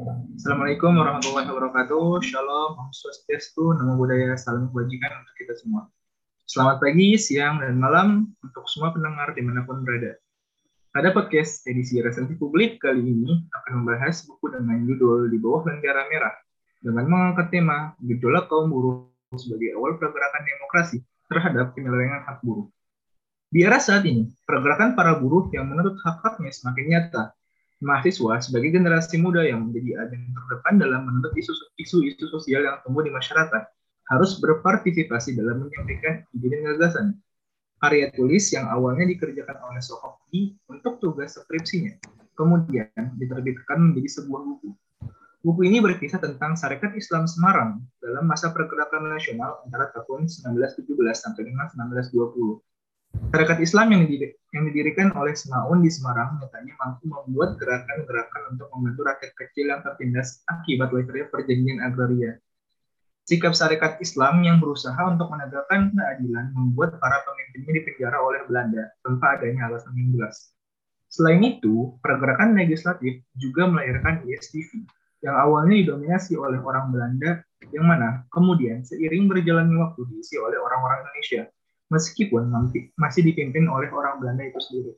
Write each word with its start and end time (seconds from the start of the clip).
Assalamualaikum 0.00 0.96
warahmatullahi 0.96 1.44
wabarakatuh. 1.44 2.24
Shalom, 2.24 2.72
Om 2.80 2.88
Swastiastu, 2.88 3.76
Namo 3.76 4.00
Buddhaya, 4.00 4.32
salam 4.40 4.72
kebajikan 4.72 5.12
untuk 5.12 5.34
kita 5.36 5.52
semua. 5.60 5.92
Selamat 6.48 6.80
pagi, 6.80 7.20
siang, 7.20 7.60
dan 7.60 7.76
malam 7.76 8.32
untuk 8.40 8.64
semua 8.64 8.96
pendengar 8.96 9.36
di 9.36 9.44
mana 9.44 9.60
pun 9.68 9.84
berada. 9.84 10.16
Pada 10.88 11.12
podcast 11.12 11.68
edisi 11.68 12.00
resensi 12.00 12.32
publik 12.40 12.80
kali 12.80 13.04
ini 13.04 13.44
akan 13.52 13.84
membahas 13.84 14.24
buku 14.24 14.48
dengan 14.48 14.88
judul 14.88 15.28
Di 15.28 15.36
Bawah 15.36 15.68
Lentera 15.68 16.08
Merah 16.08 16.32
dengan 16.80 17.04
mengangkat 17.04 17.52
tema 17.52 17.92
gejolak 18.00 18.48
kaum 18.48 18.72
buruh 18.72 19.04
sebagai 19.36 19.76
awal 19.76 20.00
pergerakan 20.00 20.48
demokrasi 20.48 21.04
terhadap 21.28 21.76
penyelewengan 21.76 22.24
hak 22.24 22.40
buruh. 22.40 22.72
Di 23.52 23.68
era 23.68 23.76
saat 23.76 24.08
ini, 24.08 24.32
pergerakan 24.48 24.96
para 24.96 25.20
buruh 25.20 25.52
yang 25.52 25.68
menuntut 25.68 26.00
hak-haknya 26.00 26.56
semakin 26.56 26.86
nyata. 26.88 27.36
Mahasiswa 27.80 28.44
sebagai 28.44 28.76
generasi 28.76 29.16
muda 29.16 29.40
yang 29.40 29.68
menjadi 29.68 30.04
agen 30.04 30.36
terdepan 30.36 30.76
dalam 30.76 31.08
menuntut 31.08 31.32
isu-isu 31.80 32.24
sosial 32.28 32.68
yang 32.68 32.76
tumbuh 32.84 33.00
di 33.00 33.08
masyarakat 33.08 33.72
harus 34.12 34.36
berpartisipasi 34.36 35.32
dalam 35.32 35.64
menyampaikan 35.64 36.20
ide 36.36 36.46
dan 36.52 36.60
gagasan. 36.76 37.06
Karya 37.80 38.12
tulis 38.12 38.52
yang 38.52 38.68
awalnya 38.68 39.08
dikerjakan 39.08 39.56
oleh 39.64 39.80
Sohoki 39.80 40.60
untuk 40.68 41.00
tugas 41.00 41.40
skripsinya, 41.40 41.96
kemudian 42.36 43.16
diterbitkan 43.16 43.80
menjadi 43.80 44.20
sebuah 44.20 44.44
buku. 44.44 44.76
Buku 45.40 45.64
ini 45.64 45.80
berkisah 45.80 46.20
tentang 46.20 46.60
Sarekat 46.60 46.92
Islam 46.92 47.24
Semarang 47.24 47.80
dalam 48.04 48.28
masa 48.28 48.52
pergerakan 48.52 49.08
nasional 49.08 49.64
antara 49.64 49.88
tahun 49.96 50.28
1917 50.28 50.84
sampai 51.16 51.48
dengan 51.48 51.64
1920. 51.72 52.60
Sarekat 53.30 53.62
Islam 53.62 53.94
yang, 53.94 54.02
yang 54.50 54.64
didirikan 54.66 55.14
oleh 55.14 55.38
Semaun 55.38 55.86
di 55.86 55.90
Semarang 55.90 56.42
nyatanya 56.42 56.74
mampu 56.82 57.06
membuat 57.06 57.54
gerakan-gerakan 57.62 58.58
untuk 58.58 58.66
membantu 58.74 59.02
rakyat 59.06 59.32
kecil 59.38 59.70
yang 59.70 59.86
tertindas 59.86 60.42
akibat 60.50 60.90
lahirnya 60.90 61.30
perjanjian 61.30 61.78
agraria. 61.78 62.42
Sikap 63.30 63.54
Sarekat 63.54 64.02
Islam 64.02 64.42
yang 64.42 64.58
berusaha 64.58 64.98
untuk 65.06 65.30
menegakkan 65.30 65.94
keadilan 65.94 66.50
membuat 66.50 66.98
para 66.98 67.22
pemimpinnya 67.22 67.78
dipenjara 67.78 68.18
oleh 68.18 68.42
Belanda 68.50 68.90
tanpa 69.06 69.38
adanya 69.38 69.70
alasan 69.70 69.94
yang 69.94 70.10
jelas. 70.10 70.50
Selain 71.06 71.38
itu, 71.46 71.94
pergerakan 72.02 72.58
legislatif 72.58 73.22
juga 73.38 73.70
melahirkan 73.70 74.26
ISTV, 74.26 74.86
yang 75.22 75.38
awalnya 75.38 75.86
didominasi 75.86 76.34
oleh 76.34 76.58
orang 76.58 76.90
Belanda, 76.90 77.46
yang 77.70 77.86
mana 77.86 78.26
kemudian 78.34 78.82
seiring 78.82 79.30
berjalannya 79.30 79.78
waktu 79.78 80.02
diisi 80.10 80.34
oleh 80.34 80.58
orang-orang 80.58 81.06
Indonesia, 81.06 81.46
meskipun 81.90 82.48
masih 82.96 83.20
dipimpin 83.26 83.66
oleh 83.66 83.90
orang 83.90 84.22
Belanda 84.22 84.46
itu 84.46 84.60
sendiri. 84.62 84.92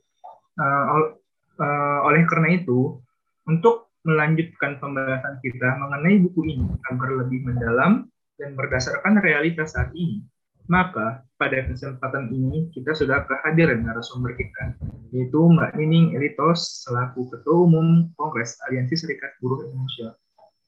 Uh, 0.61 1.17
uh, 1.57 1.99
oleh 2.05 2.23
karena 2.29 2.61
itu, 2.61 3.01
untuk 3.49 3.89
melanjutkan 4.05 4.77
pembahasan 4.77 5.41
kita 5.41 5.79
mengenai 5.79 6.21
buku 6.21 6.41
ini 6.53 6.67
agar 6.91 7.09
lebih 7.25 7.49
mendalam 7.49 8.07
dan 8.37 8.53
berdasarkan 8.53 9.23
realitas 9.25 9.73
saat 9.73 9.89
ini, 9.97 10.21
maka 10.69 11.25
pada 11.35 11.65
kesempatan 11.67 12.31
ini 12.31 12.71
kita 12.71 12.95
sudah 12.95 13.25
kehadiran 13.27 13.83
narasumber 13.83 14.37
kita, 14.37 14.77
yaitu 15.11 15.39
Mbak 15.39 15.75
Nining 15.75 16.15
Elitos 16.15 16.85
selaku 16.87 17.27
Ketua 17.33 17.67
Umum 17.67 18.11
Kongres 18.15 18.59
Aliansi 18.69 18.95
Serikat 18.95 19.35
Buruh 19.41 19.65
Indonesia. 19.65 20.15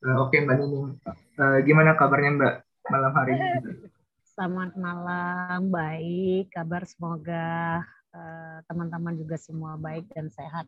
Uh, 0.04 0.26
Oke 0.26 0.42
Mbak 0.42 0.58
Nining, 0.58 0.88
uh, 1.40 1.60
gimana 1.64 1.96
kabarnya 1.96 2.32
Mbak 2.36 2.54
malam 2.92 3.14
hari 3.14 3.34
ini? 3.38 3.95
Selamat 4.36 4.76
malam, 4.76 5.72
baik. 5.72 6.52
Kabar 6.52 6.84
semoga 6.84 7.80
uh, 8.12 8.58
teman-teman 8.68 9.16
juga 9.16 9.40
semua 9.40 9.80
baik 9.80 10.12
dan 10.12 10.28
sehat. 10.28 10.68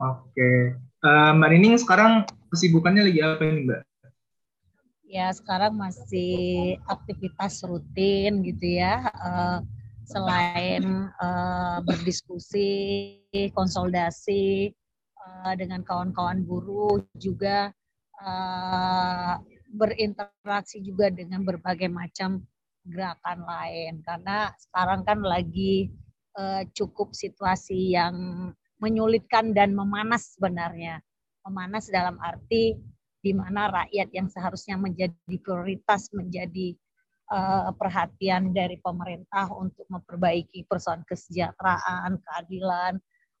Oke, 0.00 0.72
uh, 1.04 1.30
Mbak 1.36 1.48
Nining 1.52 1.76
sekarang 1.76 2.24
kesibukannya 2.48 3.04
lagi 3.04 3.20
apa 3.20 3.44
ini 3.44 3.68
Mbak? 3.68 3.82
ya 5.08 5.32
sekarang 5.32 5.72
masih 5.72 6.76
aktivitas 6.84 7.64
rutin 7.64 8.44
gitu 8.44 8.76
ya 8.76 9.08
uh, 9.08 9.64
selain 10.04 11.08
uh, 11.16 11.80
berdiskusi 11.80 13.16
konsolidasi 13.56 14.76
uh, 15.16 15.52
dengan 15.56 15.80
kawan-kawan 15.80 16.44
buruh 16.44 17.00
juga 17.16 17.72
uh, 18.20 19.40
berinteraksi 19.72 20.84
juga 20.84 21.08
dengan 21.08 21.40
berbagai 21.40 21.88
macam 21.88 22.44
gerakan 22.88 23.44
lain 23.44 24.00
karena 24.02 24.52
sekarang 24.56 25.04
kan 25.04 25.20
lagi 25.20 25.92
uh, 26.40 26.64
cukup 26.72 27.12
situasi 27.12 27.94
yang 27.94 28.14
menyulitkan 28.80 29.52
dan 29.52 29.76
memanas 29.76 30.34
sebenarnya 30.34 31.02
memanas 31.46 31.88
dalam 31.88 32.16
arti 32.20 32.76
di 33.18 33.32
mana 33.34 33.68
rakyat 33.68 34.08
yang 34.14 34.30
seharusnya 34.30 34.78
menjadi 34.78 35.36
prioritas 35.42 36.08
menjadi 36.14 36.76
uh, 37.32 37.70
perhatian 37.74 38.54
dari 38.54 38.78
pemerintah 38.80 39.50
untuk 39.52 39.84
memperbaiki 39.90 40.64
persoalan 40.70 41.04
kesejahteraan, 41.04 42.20
keadilan, 42.22 42.94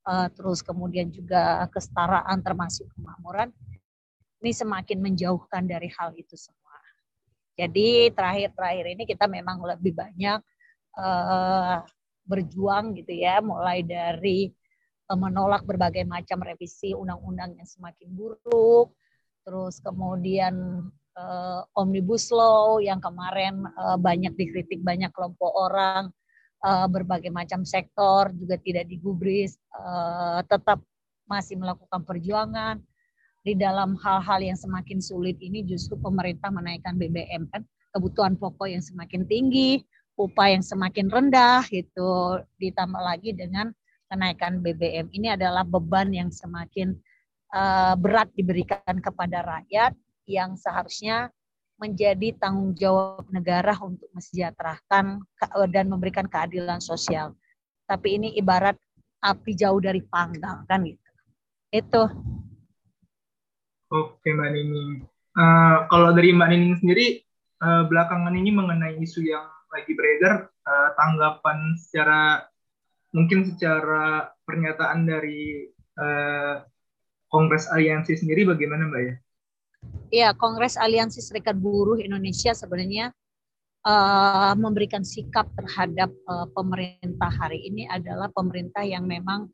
uh, 0.08 0.28
terus 0.34 0.60
kemudian 0.60 1.08
juga 1.14 1.64
kesetaraan 1.70 2.42
termasuk 2.42 2.90
kemakmuran 2.96 3.54
ini 4.38 4.52
semakin 4.54 4.98
menjauhkan 5.02 5.66
dari 5.66 5.90
hal 5.98 6.14
itu 6.14 6.38
semua. 6.38 6.67
Jadi 7.58 8.14
terakhir-terakhir 8.14 8.86
ini 8.94 9.02
kita 9.02 9.26
memang 9.26 9.58
lebih 9.66 9.98
banyak 9.98 10.38
uh, 10.94 11.82
berjuang 12.22 12.94
gitu 12.94 13.18
ya, 13.18 13.42
mulai 13.42 13.82
dari 13.82 14.54
menolak 15.08 15.64
berbagai 15.64 16.04
macam 16.04 16.44
revisi 16.44 16.92
undang-undang 16.92 17.56
yang 17.56 17.64
semakin 17.64 18.12
buruk, 18.12 18.92
terus 19.42 19.80
kemudian 19.80 20.84
uh, 21.18 21.60
omnibus 21.74 22.30
law 22.30 22.78
yang 22.78 23.02
kemarin 23.02 23.66
uh, 23.74 23.98
banyak 23.98 24.36
dikritik 24.38 24.84
banyak 24.84 25.10
kelompok 25.10 25.50
orang 25.56 26.12
uh, 26.62 26.86
berbagai 26.86 27.32
macam 27.32 27.66
sektor 27.66 28.30
juga 28.36 28.60
tidak 28.62 28.86
digubris 28.86 29.58
uh, 29.74 30.44
tetap 30.46 30.84
masih 31.24 31.58
melakukan 31.60 32.04
perjuangan 32.06 32.76
di 33.46 33.54
dalam 33.54 33.94
hal-hal 34.02 34.40
yang 34.42 34.58
semakin 34.58 34.98
sulit 34.98 35.38
ini 35.38 35.62
justru 35.64 35.94
pemerintah 35.98 36.50
menaikkan 36.50 36.98
BBM 36.98 37.46
kan 37.54 37.62
kebutuhan 37.94 38.34
pokok 38.36 38.68
yang 38.68 38.82
semakin 38.82 39.24
tinggi 39.24 39.82
upah 40.18 40.58
yang 40.58 40.64
semakin 40.66 41.06
rendah 41.08 41.62
itu 41.70 42.42
ditambah 42.58 42.98
lagi 42.98 43.32
dengan 43.32 43.70
kenaikan 44.10 44.58
BBM 44.58 45.08
ini 45.14 45.32
adalah 45.32 45.62
beban 45.62 46.10
yang 46.10 46.28
semakin 46.34 46.98
uh, 47.54 47.94
berat 47.94 48.28
diberikan 48.34 48.98
kepada 48.98 49.46
rakyat 49.46 49.94
yang 50.28 50.58
seharusnya 50.58 51.30
menjadi 51.78 52.34
tanggung 52.42 52.74
jawab 52.74 53.22
negara 53.30 53.78
untuk 53.78 54.10
mesejahterakan 54.10 55.22
eh, 55.22 55.68
dan 55.70 55.86
memberikan 55.86 56.26
keadilan 56.26 56.82
sosial. 56.82 57.38
Tapi 57.86 58.18
ini 58.18 58.28
ibarat 58.34 58.74
api 59.22 59.54
jauh 59.54 59.78
dari 59.78 60.02
panggang 60.02 60.66
kan 60.66 60.82
gitu. 60.82 61.10
Itu. 61.70 62.02
Oke 63.88 64.28
Mbak 64.36 64.50
Nining. 64.52 65.00
Uh, 65.32 65.88
kalau 65.88 66.12
dari 66.12 66.36
Mbak 66.36 66.48
Nining 66.52 66.76
sendiri 66.76 67.06
uh, 67.64 67.88
belakangan 67.88 68.36
ini 68.36 68.52
mengenai 68.52 69.00
isu 69.00 69.24
yang 69.24 69.48
lagi 69.72 69.92
beredar, 69.96 70.52
uh, 70.68 70.88
tanggapan 70.96 71.72
secara 71.80 72.44
mungkin 73.16 73.48
secara 73.48 74.28
pernyataan 74.44 75.08
dari 75.08 75.72
uh, 75.96 76.60
Kongres 77.32 77.68
Aliansi 77.72 78.16
sendiri 78.16 78.44
bagaimana 78.44 78.88
Mbak 78.92 79.02
ya? 79.04 79.14
Iya, 80.08 80.28
Kongres 80.36 80.76
Aliansi 80.76 81.24
Serikat 81.24 81.56
Buruh 81.56 81.96
Indonesia 82.00 82.52
sebenarnya 82.52 83.12
uh, 83.88 84.52
memberikan 84.56 85.04
sikap 85.04 85.48
terhadap 85.56 86.12
uh, 86.28 86.48
pemerintah 86.52 87.32
hari 87.32 87.68
ini 87.68 87.88
adalah 87.88 88.28
pemerintah 88.32 88.84
yang 88.84 89.04
memang 89.08 89.48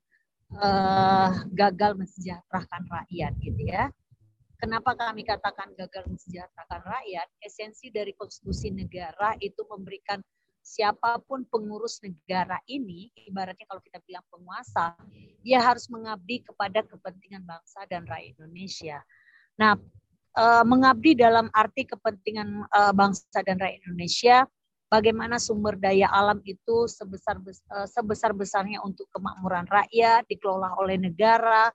uh, 0.58 1.30
gagal 1.54 1.98
mensejahterakan 1.98 2.82
rakyat 2.90 3.32
gitu 3.38 3.62
ya. 3.62 3.94
Kenapa 4.58 4.94
kami 4.94 5.26
katakan 5.26 5.74
gagal 5.74 6.06
mensejahterakan 6.06 6.82
rakyat? 6.86 7.28
Esensi 7.42 7.90
dari 7.90 8.14
konstitusi 8.14 8.70
negara 8.70 9.34
itu 9.42 9.60
memberikan 9.66 10.22
siapa 10.64 11.20
pun 11.28 11.44
pengurus 11.52 12.00
negara 12.00 12.56
ini, 12.64 13.12
ibaratnya 13.28 13.68
kalau 13.68 13.84
kita 13.84 14.00
bilang 14.08 14.24
penguasa, 14.32 14.96
dia 15.44 15.60
harus 15.60 15.92
mengabdi 15.92 16.40
kepada 16.40 16.80
kepentingan 16.88 17.44
bangsa 17.44 17.84
dan 17.92 18.08
rakyat 18.08 18.32
Indonesia. 18.40 18.98
Nah, 19.60 19.76
e, 20.32 20.44
mengabdi 20.64 21.12
dalam 21.20 21.52
arti 21.52 21.84
kepentingan 21.84 22.64
e, 22.64 22.80
bangsa 22.96 23.44
dan 23.44 23.60
rakyat 23.60 23.84
Indonesia, 23.84 24.48
bagaimana 24.88 25.36
sumber 25.36 25.76
daya 25.76 26.08
alam 26.08 26.40
itu 26.48 26.88
sebesar 26.88 27.44
e, 27.44 27.84
sebesar 27.84 28.32
besarnya 28.32 28.80
untuk 28.80 29.04
kemakmuran 29.12 29.68
rakyat 29.68 30.24
dikelola 30.32 30.80
oleh 30.80 30.96
negara, 30.96 31.68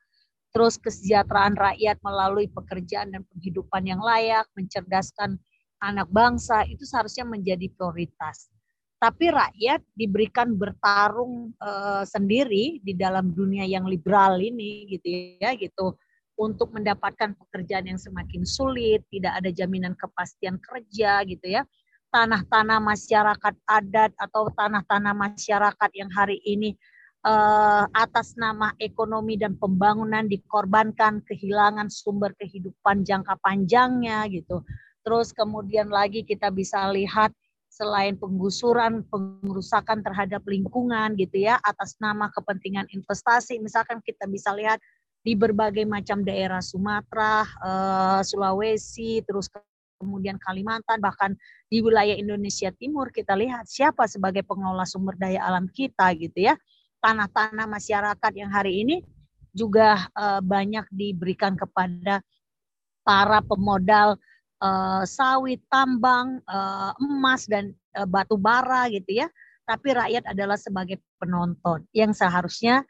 terus 0.49 0.81
kesejahteraan 0.81 1.55
rakyat 1.55 2.01
melalui 2.01 2.49
pekerjaan 2.49 3.13
dan 3.13 3.21
penghidupan 3.29 3.85
yang 3.85 4.01
layak, 4.01 4.45
mencerdaskan 4.57 5.37
anak 5.79 6.09
bangsa 6.11 6.65
itu 6.67 6.83
seharusnya 6.83 7.23
menjadi 7.23 7.71
prioritas 7.71 8.51
tapi 8.99 9.31
rakyat 9.31 9.79
diberikan 9.95 10.59
bertarung 10.59 11.55
uh, 11.63 12.03
sendiri 12.03 12.83
di 12.83 12.91
dalam 12.91 13.31
dunia 13.31 13.63
yang 13.63 13.87
liberal 13.87 14.35
ini 14.43 14.91
gitu 14.91 15.39
ya 15.39 15.55
gitu 15.55 15.95
untuk 16.39 16.71
mendapatkan 16.71 17.35
pekerjaan 17.35 17.91
yang 17.91 17.99
semakin 17.99 18.47
sulit, 18.47 19.03
tidak 19.11 19.43
ada 19.43 19.51
jaminan 19.51 19.91
kepastian 19.95 20.55
kerja 20.63 21.23
gitu 21.27 21.47
ya. 21.47 21.67
Tanah-tanah 22.15 22.79
masyarakat 22.79 23.55
adat 23.67 24.11
atau 24.15 24.47
tanah-tanah 24.55 25.13
masyarakat 25.13 25.91
yang 25.93 26.07
hari 26.15 26.39
ini 26.47 26.79
uh, 27.25 27.86
atas 27.92 28.36
nama 28.39 28.71
ekonomi 28.80 29.36
dan 29.36 29.56
pembangunan 29.60 30.27
dikorbankan, 30.27 31.24
kehilangan 31.27 31.92
sumber 31.92 32.31
kehidupan 32.39 33.04
jangka 33.04 33.36
panjangnya 33.44 34.27
gitu. 34.31 34.63
Terus 35.04 35.31
kemudian 35.36 35.89
lagi 35.89 36.24
kita 36.24 36.51
bisa 36.51 36.88
lihat 36.92 37.31
selain 37.69 38.19
penggusuran, 38.19 39.07
pengerusakan 39.07 40.04
terhadap 40.04 40.44
lingkungan 40.44 41.16
gitu 41.16 41.48
ya 41.48 41.56
atas 41.63 41.95
nama 42.04 42.27
kepentingan 42.36 42.92
investasi. 42.92 43.62
Misalkan 43.63 44.04
kita 44.04 44.27
bisa 44.27 44.51
lihat 44.51 44.83
di 45.24 45.36
berbagai 45.36 45.83
macam 45.83 46.24
daerah 46.24 46.63
Sumatera, 46.63 47.44
uh, 47.63 48.19
Sulawesi, 48.24 49.24
terus 49.24 49.51
kemudian 50.00 50.39
Kalimantan, 50.39 51.04
bahkan 51.04 51.36
di 51.68 51.83
wilayah 51.83 52.16
Indonesia 52.16 52.71
Timur 52.71 53.12
kita 53.12 53.36
lihat 53.36 53.68
siapa 53.68 54.07
sebagai 54.07 54.48
pengelola 54.48 54.88
sumber 54.88 55.19
daya 55.19 55.44
alam 55.44 55.68
kita 55.68 56.16
gitu 56.16 56.51
ya 56.51 56.56
tanah-tanah 56.99 57.65
masyarakat 57.67 58.31
yang 58.35 58.51
hari 58.51 58.83
ini 58.83 58.97
juga 59.55 60.07
uh, 60.13 60.39
banyak 60.43 60.85
diberikan 60.93 61.57
kepada 61.57 62.21
para 63.01 63.41
pemodal 63.41 64.19
uh, 64.61 65.03
sawit, 65.07 65.63
tambang, 65.71 66.39
uh, 66.45 66.93
emas 67.01 67.49
dan 67.49 67.73
uh, 67.97 68.05
batu 68.05 68.37
bara 68.37 68.87
gitu 68.91 69.25
ya. 69.25 69.27
Tapi 69.65 69.93
rakyat 69.93 70.25
adalah 70.29 70.57
sebagai 70.57 70.97
penonton 71.21 71.85
yang 71.93 72.13
seharusnya 72.13 72.85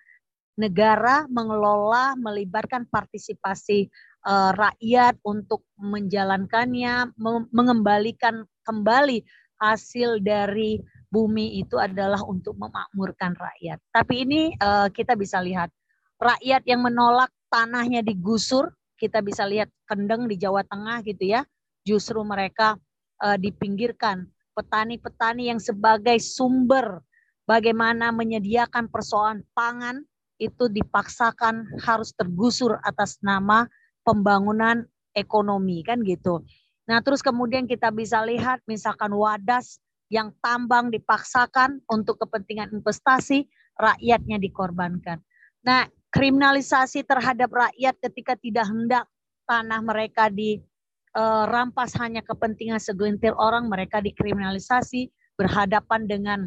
negara 0.60 1.28
mengelola, 1.32 2.16
melibatkan 2.20 2.88
partisipasi 2.88 3.88
uh, 4.28 4.52
rakyat 4.56 5.16
untuk 5.24 5.64
menjalankannya, 5.80 7.16
mengembalikan 7.52 8.44
kembali 8.68 9.24
hasil 9.60 10.24
dari 10.24 10.80
bumi 11.10 11.60
itu 11.62 11.76
adalah 11.82 12.22
untuk 12.24 12.56
memakmurkan 12.56 13.34
rakyat. 13.34 13.82
Tapi 13.90 14.14
ini 14.26 14.42
uh, 14.62 14.88
kita 14.94 15.18
bisa 15.18 15.42
lihat 15.42 15.74
rakyat 16.22 16.64
yang 16.70 16.86
menolak 16.86 17.34
tanahnya 17.50 18.06
digusur, 18.06 18.70
kita 18.96 19.26
bisa 19.26 19.44
lihat 19.50 19.68
kendeng 19.90 20.30
di 20.30 20.38
Jawa 20.38 20.62
Tengah 20.66 21.02
gitu 21.02 21.34
ya, 21.34 21.42
justru 21.82 22.22
mereka 22.22 22.78
uh, 23.22 23.38
dipinggirkan. 23.38 24.30
Petani-petani 24.54 25.50
yang 25.50 25.60
sebagai 25.62 26.20
sumber 26.20 27.02
bagaimana 27.48 28.12
menyediakan 28.12 28.92
persoalan 28.92 29.42
pangan 29.56 30.04
itu 30.40 30.68
dipaksakan 30.72 31.80
harus 31.84 32.14
tergusur 32.16 32.78
atas 32.84 33.20
nama 33.24 33.68
pembangunan 34.04 34.86
ekonomi 35.16 35.82
kan 35.82 36.04
gitu. 36.04 36.44
Nah, 36.90 37.04
terus 37.06 37.22
kemudian 37.22 37.70
kita 37.70 37.94
bisa 37.94 38.24
lihat 38.26 38.64
misalkan 38.66 39.14
Wadas 39.14 39.78
yang 40.10 40.34
tambang 40.42 40.90
dipaksakan 40.90 41.86
untuk 41.86 42.18
kepentingan 42.18 42.74
investasi, 42.74 43.46
rakyatnya 43.78 44.42
dikorbankan. 44.42 45.22
Nah, 45.64 45.86
kriminalisasi 46.10 47.06
terhadap 47.06 47.54
rakyat 47.54 47.96
ketika 48.02 48.34
tidak 48.42 48.66
hendak 48.66 49.06
tanah 49.46 49.80
mereka 49.86 50.34
dirampas 50.34 51.94
eh, 51.94 52.00
hanya 52.02 52.22
kepentingan 52.26 52.82
segelintir 52.82 53.38
orang, 53.38 53.70
mereka 53.70 54.02
dikriminalisasi, 54.02 55.14
berhadapan 55.38 56.04
dengan 56.04 56.40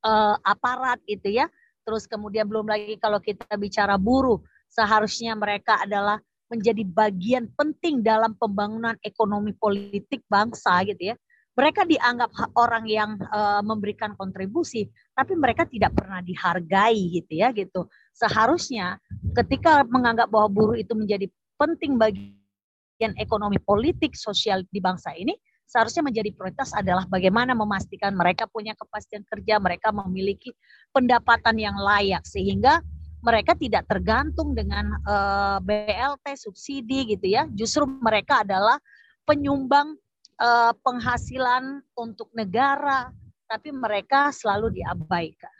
uh, 0.00 0.40
aparat 0.40 0.96
itu 1.04 1.36
ya. 1.36 1.50
Terus 1.84 2.08
kemudian 2.08 2.48
belum 2.48 2.64
lagi 2.64 2.96
kalau 2.96 3.20
kita 3.20 3.44
bicara 3.60 4.00
buruh, 4.00 4.40
seharusnya 4.72 5.36
mereka 5.36 5.84
adalah 5.84 6.16
menjadi 6.48 6.80
bagian 6.86 7.50
penting 7.58 8.00
dalam 8.00 8.32
pembangunan 8.38 8.96
ekonomi 9.02 9.52
politik 9.58 10.22
bangsa 10.30 10.80
gitu 10.86 11.12
ya 11.12 11.16
mereka 11.56 11.88
dianggap 11.88 12.30
orang 12.52 12.84
yang 12.84 13.16
uh, 13.32 13.64
memberikan 13.64 14.12
kontribusi, 14.12 14.92
tapi 15.16 15.32
mereka 15.40 15.64
tidak 15.64 15.96
pernah 15.96 16.20
dihargai 16.20 17.16
gitu 17.16 17.32
ya 17.32 17.48
gitu. 17.56 17.88
Seharusnya 18.12 19.00
ketika 19.32 19.80
menganggap 19.88 20.28
bahwa 20.28 20.52
buruh 20.52 20.76
itu 20.76 20.92
menjadi 20.92 21.32
penting 21.56 21.96
bagian 21.96 23.16
ekonomi 23.16 23.56
politik 23.56 24.12
sosial 24.12 24.68
di 24.68 24.84
bangsa 24.84 25.16
ini, 25.16 25.32
seharusnya 25.64 26.04
menjadi 26.04 26.28
prioritas 26.36 26.76
adalah 26.76 27.08
bagaimana 27.08 27.56
memastikan 27.56 28.12
mereka 28.12 28.44
punya 28.44 28.76
kepastian 28.76 29.24
kerja, 29.24 29.56
mereka 29.56 29.96
memiliki 29.96 30.52
pendapatan 30.92 31.56
yang 31.56 31.80
layak 31.80 32.20
sehingga 32.28 32.84
mereka 33.24 33.56
tidak 33.56 33.88
tergantung 33.88 34.52
dengan 34.52 34.92
eh, 35.02 35.58
BLT 35.64 36.36
subsidi 36.36 37.16
gitu 37.16 37.26
ya. 37.26 37.48
Justru 37.50 37.88
mereka 37.88 38.46
adalah 38.46 38.78
penyumbang 39.26 39.98
uh, 40.40 40.72
penghasilan 40.80 41.84
untuk 41.96 42.32
negara, 42.36 43.12
tapi 43.48 43.72
mereka 43.72 44.32
selalu 44.32 44.82
diabaikan. 44.82 45.54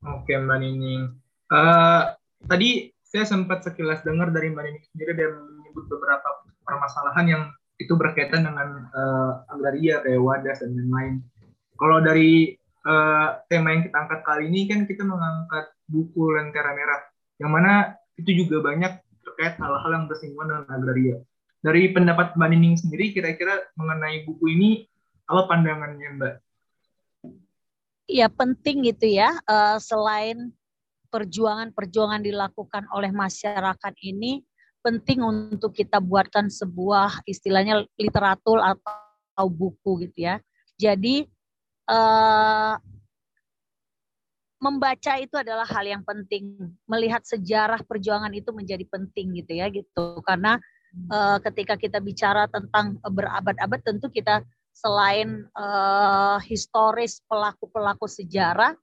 Oke 0.00 0.32
Mbak 0.32 0.58
Nining. 0.64 1.12
Uh, 1.52 2.16
tadi 2.48 2.88
saya 3.04 3.26
sempat 3.26 3.66
sekilas 3.66 4.00
dengar 4.06 4.32
dari 4.32 4.48
Mbak 4.48 4.64
Nining 4.64 4.84
sendiri 4.94 5.12
dan 5.18 5.32
menyebut 5.60 5.84
beberapa 5.90 6.28
permasalahan 6.64 7.26
yang 7.26 7.42
itu 7.80 7.96
berkaitan 7.96 8.44
dengan 8.44 8.88
uh, 8.92 9.44
agraria 9.48 10.04
kayak 10.04 10.20
wadas 10.20 10.60
dan 10.60 10.76
lain-lain. 10.76 11.24
Kalau 11.80 12.00
dari 12.04 12.52
uh, 12.84 13.40
tema 13.48 13.72
yang 13.72 13.88
kita 13.88 13.96
angkat 13.96 14.20
kali 14.24 14.52
ini 14.52 14.68
kan 14.68 14.84
kita 14.84 15.02
mengangkat 15.04 15.72
buku 15.88 16.36
Lentera 16.36 16.76
Merah, 16.76 17.00
yang 17.40 17.50
mana 17.52 17.96
itu 18.20 18.44
juga 18.44 18.60
banyak 18.60 19.00
terkait 19.24 19.56
hal-hal 19.56 19.90
yang 19.96 20.04
bersinggungan 20.08 20.48
dengan 20.48 20.68
agraria. 20.76 21.16
Dari 21.60 21.92
pendapat 21.92 22.40
Mbak 22.40 22.48
Nining 22.56 22.76
sendiri, 22.80 23.12
kira-kira 23.12 23.60
mengenai 23.76 24.24
buku 24.24 24.56
ini, 24.56 24.70
apa 25.28 25.44
pandangannya 25.44 26.08
Mbak? 26.16 26.34
Ya 28.08 28.32
penting 28.32 28.88
gitu 28.88 29.06
ya, 29.06 29.36
uh, 29.44 29.76
selain 29.76 30.56
perjuangan-perjuangan 31.12 32.24
dilakukan 32.24 32.88
oleh 32.96 33.12
masyarakat 33.12 33.94
ini, 34.00 34.40
penting 34.80 35.20
untuk 35.20 35.76
kita 35.76 36.00
buatkan 36.00 36.48
sebuah 36.48 37.28
istilahnya 37.28 37.84
literatur 38.00 38.64
atau 38.64 39.46
buku 39.52 40.08
gitu 40.08 40.32
ya. 40.32 40.40
Jadi 40.80 41.28
uh, 41.92 42.80
membaca 44.64 45.12
itu 45.20 45.36
adalah 45.36 45.68
hal 45.68 45.84
yang 45.84 46.00
penting. 46.08 46.56
Melihat 46.88 47.20
sejarah 47.28 47.84
perjuangan 47.84 48.32
itu 48.32 48.48
menjadi 48.56 48.88
penting 48.88 49.44
gitu 49.44 49.52
ya 49.60 49.68
gitu. 49.68 50.24
Karena 50.24 50.56
uh, 51.10 51.38
ketika 51.44 51.74
kita 51.78 51.98
bicara 52.02 52.46
tentang 52.50 52.98
berabad-abad 53.02 53.80
tentu 53.82 54.10
kita 54.10 54.42
selain 54.70 55.44
uh, 55.58 56.38
historis 56.42 57.20
pelaku-pelaku 57.26 58.06
sejarah 58.06 58.74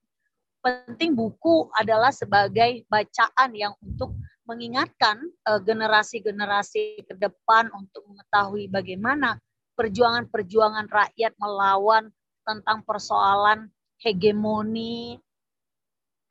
penting 0.62 1.16
buku 1.16 1.72
adalah 1.80 2.12
sebagai 2.12 2.84
bacaan 2.92 3.56
yang 3.56 3.74
untuk 3.80 4.12
mengingatkan 4.48 5.20
uh, 5.48 5.60
generasi-generasi 5.60 7.08
ke 7.08 7.14
depan 7.16 7.72
untuk 7.76 8.04
mengetahui 8.08 8.68
bagaimana 8.72 9.40
perjuangan-perjuangan 9.76 10.88
rakyat 10.90 11.34
melawan 11.40 12.10
tentang 12.48 12.82
persoalan 12.84 13.68
hegemoni 14.00 15.20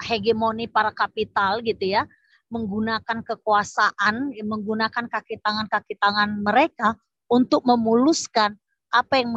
hegemoni 0.01 0.69
para 0.69 0.93
kapital 0.93 1.61
gitu 1.65 1.97
ya 1.97 2.05
menggunakan 2.51 3.27
kekuasaan, 3.27 4.33
menggunakan 4.33 5.05
kaki 5.11 5.43
tangan-kaki 5.43 5.99
tangan 5.99 6.43
mereka 6.43 6.95
untuk 7.27 7.67
memuluskan 7.67 8.55
apa 8.95 9.19
yang 9.19 9.31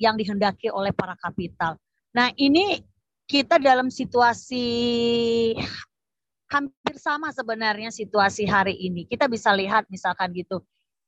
yang 0.00 0.14
dihendaki 0.16 0.72
oleh 0.72 0.90
para 0.90 1.14
kapital. 1.20 1.76
Nah, 2.16 2.32
ini 2.40 2.80
kita 3.28 3.60
dalam 3.60 3.92
situasi 3.92 4.66
hampir 6.48 6.94
sama 6.96 7.32
sebenarnya 7.34 7.90
situasi 7.92 8.48
hari 8.48 8.76
ini. 8.78 9.04
Kita 9.08 9.28
bisa 9.28 9.52
lihat 9.52 9.88
misalkan 9.90 10.32
gitu, 10.32 10.62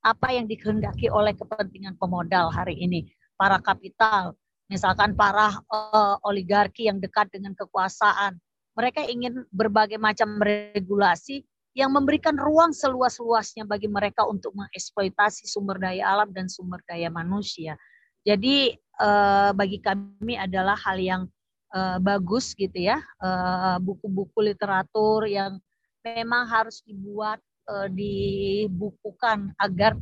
apa 0.04 0.34
yang 0.34 0.50
dikehendaki 0.50 1.08
oleh 1.08 1.32
kepentingan 1.36 1.96
pemodal 1.96 2.50
hari 2.52 2.76
ini, 2.78 3.06
para 3.38 3.60
kapital, 3.62 4.34
misalkan 4.66 5.14
para 5.14 5.60
uh, 5.70 6.16
oligarki 6.26 6.90
yang 6.90 6.98
dekat 6.98 7.30
dengan 7.30 7.54
kekuasaan, 7.54 8.38
mereka 8.76 9.00
ingin 9.08 9.48
berbagai 9.50 9.96
macam 9.96 10.36
regulasi 10.38 11.42
yang 11.76 11.92
memberikan 11.92 12.36
ruang 12.36 12.72
seluas-luasnya 12.72 13.68
bagi 13.68 13.88
mereka 13.88 14.24
untuk 14.24 14.52
mengeksploitasi 14.56 15.44
sumber 15.48 15.76
daya 15.76 16.08
alam 16.08 16.32
dan 16.32 16.48
sumber 16.48 16.80
daya 16.88 17.12
manusia. 17.12 17.76
Jadi 18.24 18.76
eh, 18.76 19.50
bagi 19.52 19.78
kami 19.80 20.40
adalah 20.40 20.76
hal 20.76 20.96
yang 20.96 21.22
eh, 21.76 21.98
bagus 22.00 22.56
gitu 22.56 22.76
ya, 22.76 22.96
eh, 23.00 23.76
buku-buku 23.80 24.40
literatur 24.40 25.28
yang 25.28 25.60
memang 26.00 26.48
harus 26.48 26.80
dibuat, 26.84 27.40
eh, 27.68 27.88
dibukukan 27.92 29.52
agar 29.60 30.00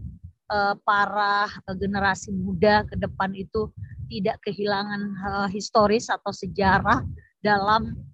eh, 0.51 0.75
para 0.87 1.51
generasi 1.75 2.31
muda 2.31 2.87
ke 2.87 2.95
depan 2.99 3.35
itu 3.35 3.71
tidak 4.09 4.37
kehilangan 4.45 5.03
uh, 5.25 5.49
historis 5.49 6.13
atau 6.13 6.31
sejarah 6.33 7.03
dalam 7.41 7.93
eh, 7.93 8.14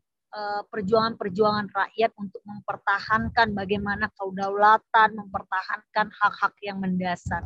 perjuangan-perjuangan 0.70 1.66
rakyat 1.74 2.14
untuk 2.14 2.38
mempertahankan 2.46 3.50
bagaimana 3.50 4.06
kedaulatan, 4.14 5.18
mempertahankan 5.18 6.06
hak-hak 6.14 6.54
yang 6.62 6.78
mendasar. 6.78 7.42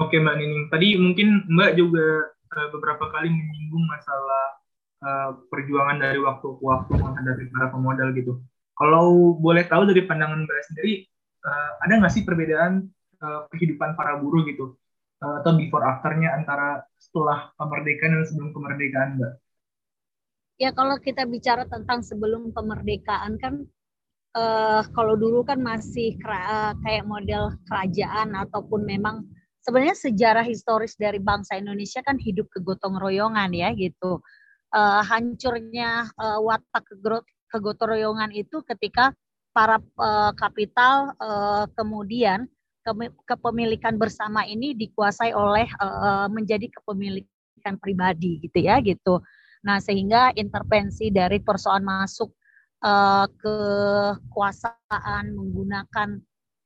Oke 0.00 0.16
Mbak 0.16 0.36
Nining, 0.40 0.64
tadi 0.72 0.88
mungkin 0.96 1.44
Mbak 1.50 1.70
juga 1.76 2.06
uh, 2.32 2.68
beberapa 2.72 3.12
kali 3.12 3.28
menyinggung 3.28 3.84
masalah 3.84 4.44
uh, 5.04 5.30
perjuangan 5.52 6.00
dari 6.00 6.16
waktu 6.16 6.46
ke 6.56 6.62
waktu 6.64 6.92
menghadapi 6.96 7.44
para 7.52 7.68
pemodal 7.68 8.08
gitu. 8.16 8.40
Kalau 8.78 9.36
boleh 9.36 9.68
tahu 9.68 9.84
dari 9.90 10.08
pandangan 10.08 10.48
Mbak 10.48 10.60
sendiri, 10.72 11.04
ada 11.84 12.00
nggak 12.00 12.12
sih 12.16 12.24
perbedaan 12.24 12.88
kehidupan 13.52 13.92
para 13.92 14.16
buruh 14.16 14.40
gitu? 14.48 14.72
Atau 15.20 15.52
before 15.60 15.84
afternya 15.84 16.32
antara 16.32 16.80
setelah 16.96 17.52
kemerdekaan 17.60 18.16
dan 18.16 18.24
sebelum 18.24 18.56
kemerdekaan 18.56 19.20
Mbak? 19.20 19.32
Ya 20.60 20.76
kalau 20.76 21.00
kita 21.00 21.24
bicara 21.24 21.64
tentang 21.64 22.04
sebelum 22.04 22.52
kemerdekaan 22.52 23.40
kan 23.40 23.64
uh, 24.36 24.84
kalau 24.92 25.16
dulu 25.16 25.40
kan 25.40 25.56
masih 25.56 26.20
kayak 26.84 27.08
model 27.08 27.56
kerajaan 27.64 28.36
ataupun 28.36 28.84
memang 28.84 29.24
sebenarnya 29.64 29.96
sejarah 29.96 30.44
historis 30.44 31.00
dari 31.00 31.16
bangsa 31.16 31.56
Indonesia 31.56 32.04
kan 32.04 32.20
hidup 32.20 32.52
kegotong 32.52 33.00
royongan 33.00 33.56
ya 33.56 33.72
gitu. 33.72 34.20
Uh, 34.70 35.00
hancurnya 35.00 36.12
uh, 36.20 36.38
watak 36.44 36.84
kegotong 37.48 37.96
royongan 37.96 38.28
itu 38.30 38.60
ketika 38.68 39.16
para 39.56 39.80
uh, 39.96 40.30
kapital 40.36 41.16
uh, 41.18 41.64
kemudian 41.72 42.44
ke 42.84 42.92
kepemilikan 43.24 43.96
bersama 43.96 44.44
ini 44.44 44.76
dikuasai 44.76 45.32
oleh 45.32 45.72
uh, 45.80 46.28
menjadi 46.28 46.68
kepemilikan 46.68 47.80
pribadi 47.80 48.44
gitu 48.44 48.60
ya 48.60 48.76
gitu. 48.84 49.24
Nah 49.66 49.78
sehingga 49.82 50.32
intervensi 50.36 51.12
dari 51.12 51.40
persoalan 51.40 51.84
masuk 51.84 52.30
uh, 52.84 53.26
kekuasaan 53.28 55.24
menggunakan 55.36 56.20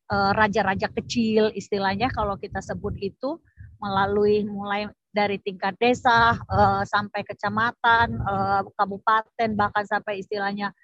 Eh, 0.04 0.32
raja-raja 0.36 0.92
kecil 0.92 1.48
istilahnya 1.56 2.12
kalau 2.12 2.36
kita 2.36 2.60
sebut 2.60 2.92
itu 3.00 3.40
melalui 3.80 4.44
mulai 4.44 4.84
dari 5.14 5.38
tingkat 5.40 5.78
desa 5.78 6.34
uh, 6.50 6.82
sampai 6.82 7.22
kecamatan, 7.22 8.18
uh, 8.18 8.66
kabupaten 8.74 9.50
bahkan 9.54 9.86
sampai 9.86 10.18
istilahnya 10.18 10.74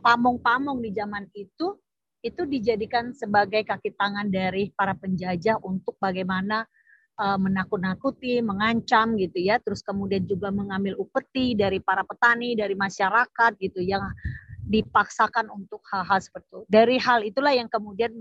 pamong-pamong 0.00 0.80
uh, 0.80 0.84
di 0.84 0.90
zaman 0.96 1.24
itu 1.36 1.76
itu 2.24 2.42
dijadikan 2.48 3.12
sebagai 3.12 3.62
kaki 3.68 3.92
tangan 3.94 4.32
dari 4.32 4.72
para 4.72 4.96
penjajah 4.96 5.60
untuk 5.60 5.94
bagaimana 6.00 6.64
uh, 7.20 7.38
menakut-nakuti, 7.40 8.40
mengancam 8.44 9.16
gitu 9.16 9.38
ya, 9.40 9.60
terus 9.60 9.80
kemudian 9.84 10.24
juga 10.28 10.52
mengambil 10.52 10.96
upeti 11.00 11.56
dari 11.56 11.80
para 11.80 12.04
petani, 12.04 12.56
dari 12.56 12.76
masyarakat 12.76 13.52
gitu 13.60 13.80
yang 13.80 14.04
dipaksakan 14.66 15.46
untuk 15.48 15.80
hal-hal 15.92 16.18
seperti 16.18 16.46
itu. 16.50 16.60
Dari 16.66 16.96
hal 16.98 17.20
itulah 17.22 17.54
yang 17.54 17.70
kemudian 17.70 18.12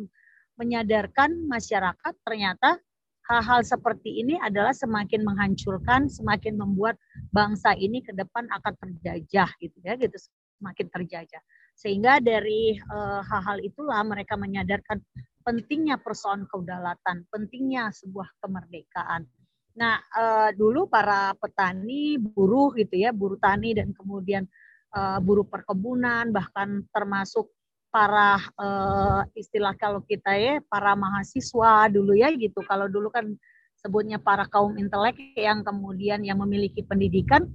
menyadarkan 0.55 1.49
masyarakat 1.51 2.13
ternyata 2.23 2.79
hal-hal 3.25 3.65
seperti 3.65 4.21
ini 4.21 4.37
adalah 4.37 4.71
semakin 4.71 5.25
menghancurkan, 5.25 6.07
semakin 6.07 6.55
membuat 6.55 6.95
bangsa 7.33 7.73
ini 7.75 7.99
ke 8.05 8.13
depan 8.13 8.45
akan 8.53 8.73
terjajah 8.77 9.49
gitu 9.57 9.77
ya, 9.81 9.97
gitu 9.97 10.15
semakin 10.61 10.87
terjajah. 10.93 11.41
Sehingga 11.75 12.23
dari 12.23 12.77
eh, 12.77 13.21
hal-hal 13.25 13.59
uh, 13.59 13.65
itulah 13.65 13.99
mereka 14.07 14.39
menyadarkan 14.39 15.03
pentingnya 15.45 16.01
persoalan 16.01 16.49
kedaulatan, 16.49 17.29
pentingnya 17.29 17.93
sebuah 17.93 18.41
kemerdekaan. 18.41 19.29
Nah, 19.77 20.01
uh, 20.17 20.49
dulu 20.57 20.89
para 20.89 21.37
petani, 21.37 22.17
buruh 22.17 22.73
gitu 22.73 22.97
ya, 22.97 23.13
buruh 23.13 23.37
tani 23.37 23.77
dan 23.77 23.93
kemudian 23.93 24.49
uh, 24.97 25.21
buruh 25.21 25.45
perkebunan, 25.45 26.33
bahkan 26.33 26.81
termasuk 26.89 27.53
para 27.93 28.41
uh, 28.57 29.21
istilah 29.37 29.77
kalau 29.77 30.03
kita 30.03 30.35
ya 30.35 30.59
para 30.67 30.97
mahasiswa 30.97 31.87
dulu 31.93 32.17
ya 32.17 32.33
gitu. 32.33 32.65
Kalau 32.65 32.89
dulu 32.89 33.13
kan 33.13 33.37
sebutnya 33.79 34.17
para 34.17 34.49
kaum 34.49 34.75
intelek 34.81 35.37
yang 35.37 35.61
kemudian 35.61 36.25
yang 36.25 36.41
memiliki 36.41 36.81
pendidikan 36.81 37.45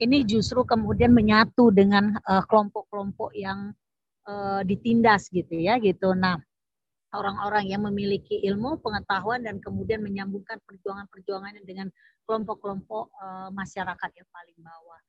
ini 0.00 0.22
justru 0.24 0.64
kemudian 0.64 1.12
menyatu 1.12 1.68
dengan 1.74 2.16
eh, 2.16 2.44
kelompok-kelompok 2.48 3.34
yang 3.34 3.74
ditindas 4.62 5.26
gitu 5.34 5.58
ya 5.58 5.82
gitu. 5.82 6.14
Nah, 6.14 6.38
orang-orang 7.10 7.66
yang 7.66 7.82
memiliki 7.82 8.38
ilmu, 8.46 8.78
pengetahuan 8.78 9.42
dan 9.42 9.58
kemudian 9.58 9.98
menyambungkan 10.02 10.62
perjuangan-perjuangannya 10.62 11.62
dengan 11.66 11.90
kelompok-kelompok 12.26 13.10
uh, 13.18 13.48
masyarakat 13.50 14.10
yang 14.14 14.28
paling 14.30 14.58
bawah. 14.62 15.00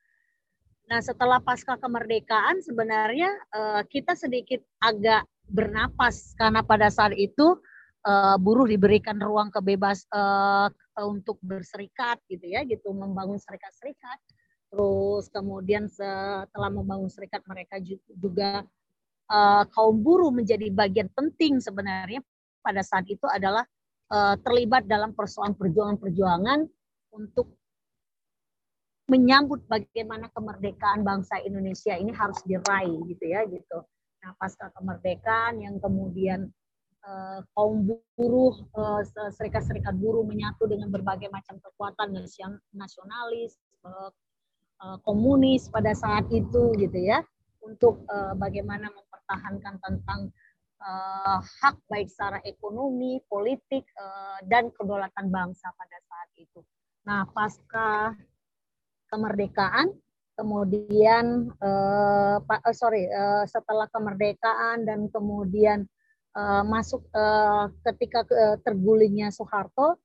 Nah, 0.89 0.99
setelah 0.99 1.39
pasca 1.39 1.77
kemerdekaan 1.77 2.59
sebenarnya 2.65 3.29
uh, 3.53 3.81
kita 3.85 4.17
sedikit 4.17 4.59
agak 4.81 5.23
bernapas 5.45 6.33
karena 6.35 6.65
pada 6.65 6.89
saat 6.89 7.13
itu 7.13 7.55
uh, 8.07 8.35
buruh 8.41 8.65
diberikan 8.65 9.21
ruang 9.21 9.53
kebebas 9.53 10.07
untuk 11.01 11.39
berserikat 11.39 12.19
gitu 12.27 12.45
ya, 12.49 12.65
gitu 12.67 12.91
membangun 12.91 13.39
serikat-serikat. 13.39 14.19
Terus 14.71 15.27
kemudian 15.31 15.87
setelah 15.91 16.71
membangun 16.71 17.11
serikat 17.11 17.43
mereka 17.43 17.79
juga 18.15 18.63
uh, 19.31 19.63
kaum 19.71 20.03
buruh 20.03 20.29
menjadi 20.29 20.67
bagian 20.69 21.07
penting 21.15 21.63
sebenarnya 21.63 22.19
pada 22.59 22.83
saat 22.83 23.07
itu 23.07 23.23
adalah 23.31 23.63
uh, 24.11 24.35
terlibat 24.43 24.85
dalam 24.85 25.15
persoalan 25.15 25.55
perjuangan-perjuangan 25.55 26.67
untuk 27.15 27.55
menyambut 29.09 29.63
bagaimana 29.67 30.31
kemerdekaan 30.31 31.03
bangsa 31.03 31.39
Indonesia 31.43 31.95
ini 31.95 32.15
harus 32.15 32.39
diraih 32.47 32.95
gitu 33.11 33.25
ya 33.27 33.43
gitu. 33.47 33.83
Nah 34.23 34.31
pasca 34.39 34.71
kemerdekaan 34.77 35.59
yang 35.59 35.75
kemudian 35.83 36.47
uh, 37.03 37.43
kaum 37.57 37.83
buruh, 38.15 38.55
uh, 38.77 39.03
serikat-serikat 39.35 39.97
buruh 39.99 40.23
menyatu 40.23 40.63
dengan 40.69 40.87
berbagai 40.87 41.27
macam 41.27 41.59
kekuatan 41.59 42.15
nasionalis, 42.71 43.59
uh, 43.83 44.11
komunis 45.03 45.69
pada 45.69 45.93
saat 45.93 46.25
itu 46.33 46.73
gitu 46.79 46.97
ya 46.97 47.21
untuk 47.61 48.05
uh, 48.09 48.33
bagaimana 48.37 48.89
mempertahankan 48.89 49.77
tentang 49.81 50.33
uh, 50.81 51.39
hak 51.39 51.77
baik 51.87 52.09
secara 52.09 52.41
ekonomi, 52.43 53.21
politik 53.29 53.85
uh, 53.97 54.41
dan 54.49 54.73
kedaulatan 54.73 55.29
bangsa 55.29 55.69
pada 55.77 55.97
saat 56.09 56.29
itu. 56.37 56.59
Nah 57.05 57.25
pasca 57.29 58.17
kemerdekaan, 59.09 59.93
kemudian 60.37 61.53
uh, 61.61 62.37
uh, 62.41 62.73
sorry 62.75 63.05
uh, 63.09 63.45
setelah 63.45 63.85
kemerdekaan 63.93 64.87
dan 64.87 65.09
kemudian 65.13 65.85
uh, 66.33 66.63
masuk 66.65 67.05
uh, 67.13 67.69
ketika 67.91 68.25
uh, 68.29 68.57
tergulingnya 68.63 69.29
Soeharto, 69.29 69.99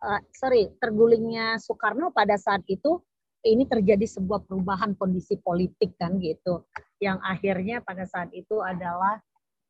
uh, 0.00 0.20
sorry 0.32 0.72
tergulingnya 0.80 1.60
Soekarno 1.60 2.14
pada 2.14 2.38
saat 2.38 2.62
itu 2.70 3.02
ini 3.42 3.66
terjadi 3.66 4.06
sebuah 4.06 4.46
perubahan 4.46 4.94
kondisi 4.94 5.34
politik 5.42 5.98
kan 5.98 6.22
gitu, 6.22 6.62
yang 7.02 7.18
akhirnya 7.26 7.82
pada 7.82 8.06
saat 8.06 8.30
itu 8.30 8.62
adalah 8.62 9.18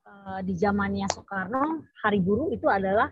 uh, 0.05 0.41
di 0.45 0.52
zamannya 0.52 1.09
Soekarno 1.09 1.88
Hari 2.05 2.21
Buruh 2.21 2.52
itu 2.52 2.69
adalah 2.69 3.09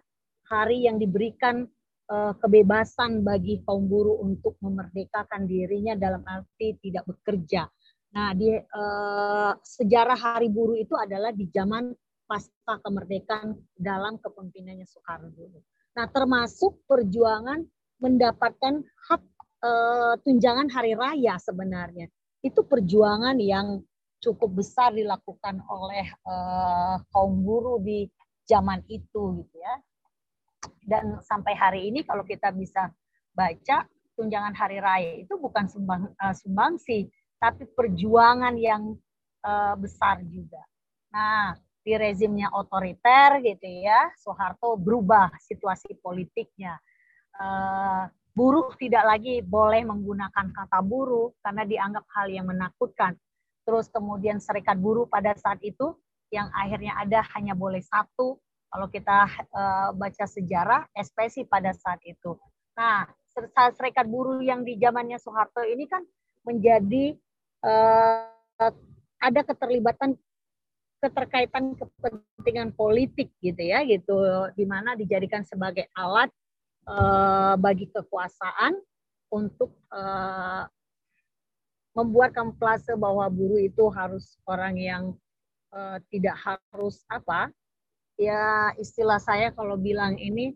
hari 0.50 0.84
yang 0.84 1.00
diberikan 1.00 1.64
uh, 2.12 2.34
kebebasan 2.36 3.24
bagi 3.24 3.62
kaum 3.64 3.86
buruh 3.86 4.20
untuk 4.20 4.58
memerdekakan 4.60 5.46
dirinya 5.46 5.96
dalam 5.96 6.20
arti 6.26 6.76
tidak 6.82 7.06
bekerja. 7.08 7.70
Nah, 8.10 8.34
di 8.34 8.50
uh, 8.58 9.54
sejarah 9.62 10.18
Hari 10.18 10.50
Buruh 10.50 10.74
itu 10.74 10.98
adalah 10.98 11.30
di 11.30 11.46
zaman 11.54 11.94
pasca 12.26 12.82
kemerdekaan 12.82 13.54
dalam 13.78 14.18
kepemimpinannya 14.18 14.86
Soekarno. 14.86 15.30
Nah, 15.94 16.06
termasuk 16.10 16.82
perjuangan 16.90 17.62
mendapatkan 18.02 18.82
hak 18.82 19.22
uh, 19.64 20.14
tunjangan 20.24 20.68
hari 20.72 20.96
raya 20.96 21.36
sebenarnya. 21.40 22.08
Itu 22.40 22.64
perjuangan 22.64 23.36
yang 23.40 23.84
cukup 24.20 24.60
besar 24.60 24.92
dilakukan 24.92 25.64
oleh 25.64 26.08
uh, 26.28 27.00
kaum 27.08 27.40
buruh 27.40 27.80
di 27.80 28.04
zaman 28.44 28.84
itu 28.90 29.40
gitu 29.40 29.56
ya 29.56 29.74
dan 30.84 31.20
sampai 31.24 31.54
hari 31.56 31.88
ini 31.88 32.04
kalau 32.04 32.26
kita 32.26 32.52
bisa 32.52 32.92
baca 33.32 33.86
tunjangan 34.18 34.52
hari 34.52 34.82
raya 34.82 35.12
itu 35.24 35.38
bukan 35.40 35.64
sumbang 35.70 36.12
uh, 36.20 36.34
sumbangsi 36.36 37.08
tapi 37.40 37.64
perjuangan 37.72 38.52
yang 38.60 38.92
uh, 39.46 39.72
besar 39.80 40.20
juga. 40.28 40.60
Nah, 41.08 41.56
di 41.80 41.96
rezimnya 41.96 42.52
otoriter 42.52 43.40
gitu 43.40 43.64
ya, 43.64 44.12
Soeharto 44.20 44.76
berubah 44.76 45.32
situasi 45.40 45.96
politiknya. 46.04 46.76
Uh, 47.40 48.04
buruh 48.40 48.72
tidak 48.80 49.04
lagi 49.04 49.44
boleh 49.44 49.84
menggunakan 49.84 50.48
kata 50.56 50.80
buruh 50.80 51.28
karena 51.44 51.68
dianggap 51.68 52.08
hal 52.16 52.32
yang 52.32 52.48
menakutkan. 52.48 53.12
Terus 53.68 53.92
kemudian 53.92 54.40
serikat 54.40 54.80
buruh 54.80 55.04
pada 55.04 55.36
saat 55.36 55.60
itu 55.60 55.92
yang 56.32 56.48
akhirnya 56.56 56.96
ada 56.96 57.20
hanya 57.36 57.52
boleh 57.52 57.84
satu 57.84 58.40
kalau 58.72 58.88
kita 58.88 59.28
uh, 59.52 59.92
baca 59.92 60.24
sejarah, 60.24 60.88
SPSI 60.96 61.44
pada 61.52 61.76
saat 61.76 62.00
itu. 62.08 62.32
Nah, 62.80 63.04
serikat 63.76 64.08
buruh 64.08 64.40
yang 64.40 64.64
di 64.64 64.80
zamannya 64.80 65.20
Soeharto 65.20 65.60
ini 65.60 65.84
kan 65.84 66.00
menjadi 66.48 67.20
uh, 67.60 68.24
ada 69.20 69.40
keterlibatan 69.44 70.16
keterkaitan 71.04 71.76
kepentingan 71.76 72.72
politik 72.72 73.32
gitu 73.44 73.60
ya 73.60 73.84
gitu 73.84 74.16
di 74.56 74.64
mana 74.64 74.96
dijadikan 74.96 75.44
sebagai 75.44 75.88
alat 75.92 76.32
uh, 76.86 77.54
bagi 77.60 77.90
kekuasaan 77.90 78.78
untuk 79.30 79.74
uh, 79.92 80.64
membuat 81.94 82.32
kamuflase 82.32 82.94
bahwa 82.94 83.26
buruh 83.28 83.58
itu 83.58 83.90
harus 83.90 84.38
orang 84.46 84.78
yang 84.78 85.04
uh, 85.74 85.98
tidak 86.10 86.38
harus 86.38 87.02
apa. 87.10 87.50
Ya 88.20 88.70
istilah 88.76 89.18
saya 89.18 89.50
kalau 89.50 89.80
bilang 89.80 90.20
ini 90.20 90.52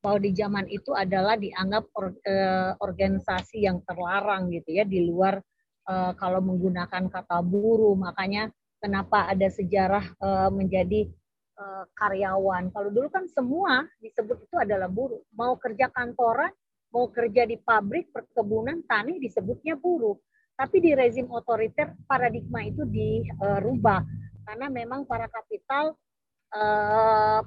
bahwa 0.00 0.22
di 0.22 0.32
zaman 0.32 0.64
itu 0.72 0.96
adalah 0.96 1.36
dianggap 1.36 1.84
or, 1.92 2.16
uh, 2.24 2.72
organisasi 2.80 3.68
yang 3.68 3.84
terlarang 3.84 4.48
gitu 4.48 4.80
ya 4.80 4.84
di 4.88 5.04
luar 5.04 5.42
uh, 5.90 6.16
kalau 6.16 6.40
menggunakan 6.40 7.12
kata 7.12 7.44
buruh. 7.44 7.92
Makanya 7.98 8.48
kenapa 8.80 9.28
ada 9.28 9.48
sejarah 9.52 10.04
uh, 10.22 10.48
menjadi 10.48 11.12
uh, 11.60 11.84
karyawan. 11.92 12.72
Kalau 12.72 12.88
dulu 12.88 13.08
kan 13.12 13.28
semua 13.28 13.84
disebut 14.00 14.48
itu 14.48 14.56
adalah 14.56 14.88
buruh. 14.88 15.20
Mau 15.36 15.60
kerja 15.60 15.92
kantoran, 15.92 16.50
mau 16.90 17.12
kerja 17.12 17.44
di 17.44 17.60
pabrik, 17.60 18.08
perkebunan, 18.10 18.80
tani 18.88 19.20
disebutnya 19.20 19.76
buruh. 19.76 20.16
Tapi 20.56 20.76
di 20.80 20.92
rezim 20.92 21.28
otoriter 21.28 21.96
paradigma 22.04 22.64
itu 22.64 22.84
dirubah 22.84 24.04
karena 24.44 24.66
memang 24.68 25.08
para 25.08 25.24
kapital 25.28 25.96
uh, 26.52 27.40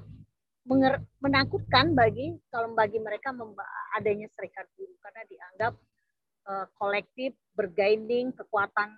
menakutkan 1.20 1.92
bagi 1.92 2.34
kalau 2.48 2.72
bagi 2.72 2.96
mereka 2.98 3.30
adanya 3.94 4.26
serikat 4.32 4.64
buruh 4.74 4.96
karena 4.98 5.22
dianggap 5.28 5.72
uh, 6.48 6.66
kolektif 6.74 7.36
bergaining 7.52 8.32
kekuatan 8.32 8.90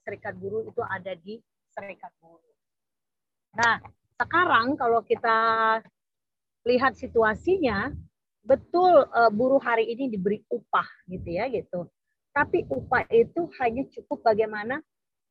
serikat 0.00 0.32
buruh 0.40 0.64
itu 0.64 0.80
ada 0.80 1.12
di 1.12 1.36
serikat 1.68 2.08
buruh. 2.16 2.56
Nah, 3.54 3.76
sekarang 4.18 4.78
kalau 4.78 5.02
kita 5.02 5.38
lihat 6.64 6.96
situasinya, 6.96 7.92
betul 8.44 9.08
uh, 9.08 9.32
buruh 9.32 9.60
hari 9.60 9.88
ini 9.88 10.12
diberi 10.12 10.44
upah 10.52 10.86
gitu 11.08 11.28
ya 11.28 11.48
gitu. 11.48 11.88
Tapi 12.34 12.66
upah 12.68 13.08
itu 13.14 13.48
hanya 13.62 13.86
cukup 13.94 14.20
bagaimana 14.20 14.82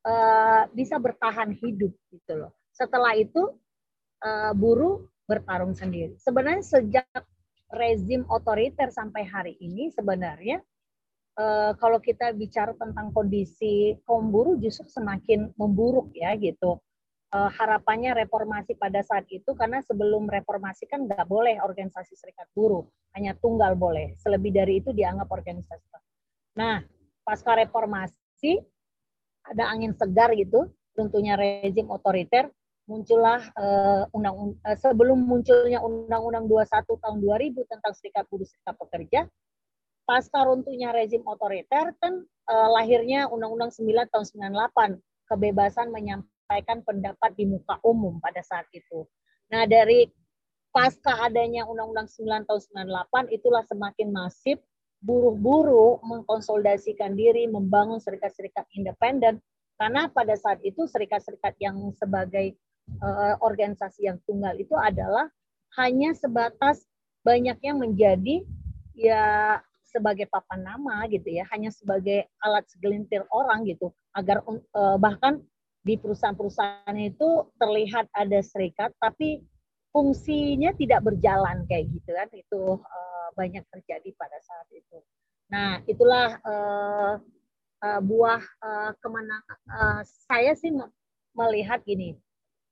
uh, 0.07 0.65
bisa 0.71 0.97
bertahan 0.97 1.51
hidup 1.53 1.93
gitu 2.09 2.33
loh. 2.33 2.51
Setelah 2.73 3.13
itu 3.13 3.53
uh, 4.23 4.53
buruh 4.55 5.05
bertarung 5.29 5.77
sendiri. 5.77 6.17
Sebenarnya 6.19 6.63
sejak 6.63 7.07
rezim 7.73 8.25
otoriter 8.29 8.93
sampai 8.93 9.25
hari 9.25 9.57
ini 9.57 9.89
sebenarnya 9.89 10.61
uh, 11.37 11.73
kalau 11.77 11.97
kita 11.97 12.33
bicara 12.33 12.73
tentang 12.77 13.09
kondisi 13.13 13.97
kaum 14.05 14.29
buruh 14.29 14.57
justru 14.61 14.85
semakin 14.89 15.53
memburuk 15.57 16.13
ya 16.13 16.33
gitu. 16.37 16.81
Uh, 17.33 17.49
harapannya 17.49 18.13
reformasi 18.13 18.77
pada 18.77 19.01
saat 19.01 19.25
itu 19.33 19.57
karena 19.57 19.81
sebelum 19.81 20.29
reformasi 20.29 20.85
kan 20.85 21.09
nggak 21.09 21.25
boleh 21.25 21.57
organisasi 21.65 22.13
serikat 22.13 22.45
buruh, 22.53 22.85
hanya 23.17 23.33
tunggal 23.41 23.73
boleh. 23.73 24.13
Selebih 24.21 24.53
dari 24.53 24.77
itu 24.77 24.93
dianggap 24.93 25.25
organisasi. 25.33 25.81
Nah, 26.53 26.85
pasca 27.25 27.57
reformasi 27.57 28.61
ada 29.49 29.65
angin 29.65 29.97
segar 29.97 30.29
gitu, 30.37 30.69
tentunya 30.93 31.33
rezim 31.33 31.89
otoriter, 31.89 32.53
muncullah 32.85 33.41
uh, 33.57 34.05
undang 34.13 34.53
uh, 34.61 34.77
sebelum 34.77 35.23
munculnya 35.23 35.79
Undang-Undang 35.81 36.45
21 36.45 37.01
tahun 37.01 37.17
2000 37.17 37.71
tentang 37.71 37.93
serikat 37.95 38.23
buruh 38.29 38.45
serikat 38.47 38.75
pekerja, 38.77 39.21
pasca 40.03 40.39
runtuhnya 40.43 40.91
rezim 40.91 41.23
otoriter 41.23 41.95
kan 41.97 42.23
uh, 42.51 42.69
lahirnya 42.75 43.31
Undang-Undang 43.31 43.71
9 43.71 44.11
tahun 44.11 44.25
98 45.01 45.01
kebebasan 45.31 45.89
menyampaikan 45.89 46.32
pendapat 46.85 47.31
di 47.35 47.49
muka 47.49 47.79
umum 47.81 48.19
pada 48.21 48.43
saat 48.45 48.67
itu. 48.75 49.07
Nah, 49.49 49.65
dari 49.65 50.09
pasca 50.73 51.29
adanya 51.29 51.65
Undang-Undang 51.69 52.09
9 52.09 52.49
tahun 52.49 52.61
98 53.29 53.35
itulah 53.35 53.63
semakin 53.65 54.09
masif 54.09 54.57
buruh-buruh 55.03 55.99
mengkonsolidasikan 56.01 57.13
diri, 57.13 57.45
membangun 57.45 57.99
serikat-serikat 57.99 58.65
independen 58.73 59.43
karena 59.75 60.07
pada 60.07 60.33
saat 60.39 60.63
itu 60.63 60.87
serikat-serikat 60.87 61.59
yang 61.59 61.91
sebagai 61.99 62.55
uh, 63.03 63.35
organisasi 63.43 64.07
yang 64.07 64.17
tunggal 64.23 64.55
itu 64.55 64.73
adalah 64.79 65.27
hanya 65.75 66.15
sebatas 66.15 66.87
banyaknya 67.25 67.73
menjadi 67.75 68.45
ya 68.93 69.59
sebagai 69.83 70.25
papan 70.25 70.65
nama 70.65 71.05
gitu 71.05 71.29
ya, 71.29 71.45
hanya 71.53 71.69
sebagai 71.69 72.25
alat 72.41 72.65
segelintir 72.65 73.21
orang 73.29 73.61
gitu, 73.69 73.93
agar 74.17 74.41
uh, 74.73 74.97
bahkan 74.97 75.45
di 75.83 75.99
perusahaan-perusahaan 75.99 76.97
itu 76.97 77.51
terlihat 77.59 78.07
ada 78.15 78.39
serikat, 78.39 78.95
tapi 78.97 79.43
fungsinya 79.91 80.71
tidak 80.79 81.03
berjalan 81.03 81.67
kayak 81.67 81.91
gitu 81.91 82.09
kan, 82.15 82.29
itu 82.31 82.61
uh, 82.79 83.29
banyak 83.35 83.61
terjadi 83.69 84.09
pada 84.15 84.39
saat 84.41 84.67
itu. 84.71 84.97
Nah, 85.51 85.83
itulah 85.85 86.39
uh, 86.41 87.13
uh, 87.83 88.01
buah 88.01 88.41
uh, 88.63 88.91
kemenangan. 89.03 89.59
Uh, 89.67 90.01
saya 90.07 90.55
sih 90.55 90.71
melihat 91.35 91.83
gini, 91.83 92.15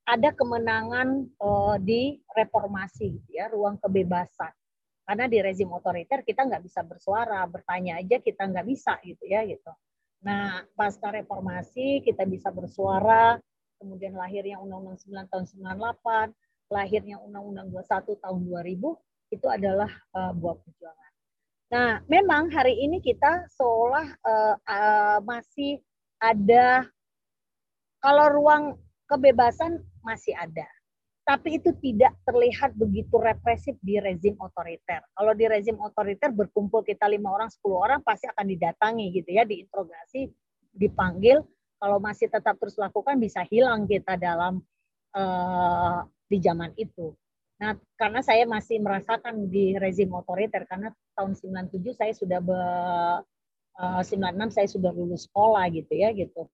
ada 0.07 0.31
kemenangan 0.31 1.27
uh, 1.37 1.75
di 1.77 2.17
reformasi, 2.33 3.19
gitu 3.21 3.29
ya, 3.35 3.51
ruang 3.51 3.77
kebebasan 3.77 4.55
karena 5.11 5.27
di 5.27 5.43
rezim 5.43 5.67
otoriter 5.75 6.23
kita 6.23 6.47
nggak 6.47 6.63
bisa 6.63 6.87
bersuara, 6.87 7.43
bertanya 7.43 7.99
aja 7.99 8.21
kita 8.23 8.47
nggak 8.47 8.63
bisa 8.63 8.95
gitu 9.03 9.27
ya 9.27 9.43
gitu. 9.43 9.67
Nah 10.21 10.61
pasca 10.77 11.09
reformasi 11.09 12.05
kita 12.05 12.25
bisa 12.29 12.53
bersuara, 12.53 13.41
kemudian 13.81 14.13
lahirnya 14.13 14.61
Undang-Undang 14.61 15.01
9 15.01 15.31
tahun 15.33 15.45
98, 15.49 16.33
lahirnya 16.69 17.17
Undang-Undang 17.25 17.73
21 17.73 18.21
tahun 18.21 18.39
2000 18.45 19.33
itu 19.33 19.47
adalah 19.49 19.91
uh, 20.13 20.31
buah 20.37 20.55
perjuangan. 20.61 21.11
Nah 21.71 21.89
memang 22.05 22.51
hari 22.53 22.77
ini 22.77 23.01
kita 23.01 23.49
seolah 23.49 24.07
uh, 24.21 24.55
uh, 24.59 25.17
masih 25.25 25.81
ada 26.21 26.85
kalau 28.03 28.29
ruang 28.29 28.63
kebebasan 29.09 29.81
masih 30.05 30.37
ada 30.37 30.67
tapi 31.21 31.61
itu 31.61 31.69
tidak 31.77 32.17
terlihat 32.25 32.73
begitu 32.73 33.13
represif 33.21 33.77
di 33.85 34.01
rezim 34.01 34.33
otoriter. 34.41 35.05
Kalau 35.13 35.33
di 35.37 35.45
rezim 35.45 35.77
otoriter 35.77 36.33
berkumpul 36.33 36.81
kita 36.81 37.05
lima 37.05 37.29
orang, 37.29 37.49
sepuluh 37.53 37.77
orang 37.85 38.01
pasti 38.01 38.25
akan 38.25 38.45
didatangi 38.49 39.05
gitu 39.13 39.29
ya, 39.29 39.45
diinterogasi, 39.45 40.27
dipanggil. 40.73 41.45
Kalau 41.81 41.97
masih 42.01 42.29
tetap 42.29 42.57
terus 42.57 42.77
lakukan 42.77 43.17
bisa 43.17 43.45
hilang 43.49 43.85
kita 43.85 44.17
dalam 44.17 44.61
uh, 45.13 46.05
di 46.29 46.37
zaman 46.41 46.73
itu. 46.77 47.13
Nah, 47.61 47.77
karena 47.93 48.25
saya 48.25 48.45
masih 48.49 48.81
merasakan 48.81 49.45
di 49.45 49.77
rezim 49.77 50.09
otoriter 50.17 50.65
karena 50.65 50.89
tahun 51.13 51.37
97 51.37 51.93
saya 51.93 52.13
sudah 52.17 52.39
be, 52.41 52.61
uh, 53.77 54.01
96 54.01 54.57
saya 54.57 54.67
sudah 54.69 54.89
lulus 54.89 55.29
sekolah 55.29 55.69
gitu 55.69 55.93
ya 55.93 56.09
gitu. 56.17 56.49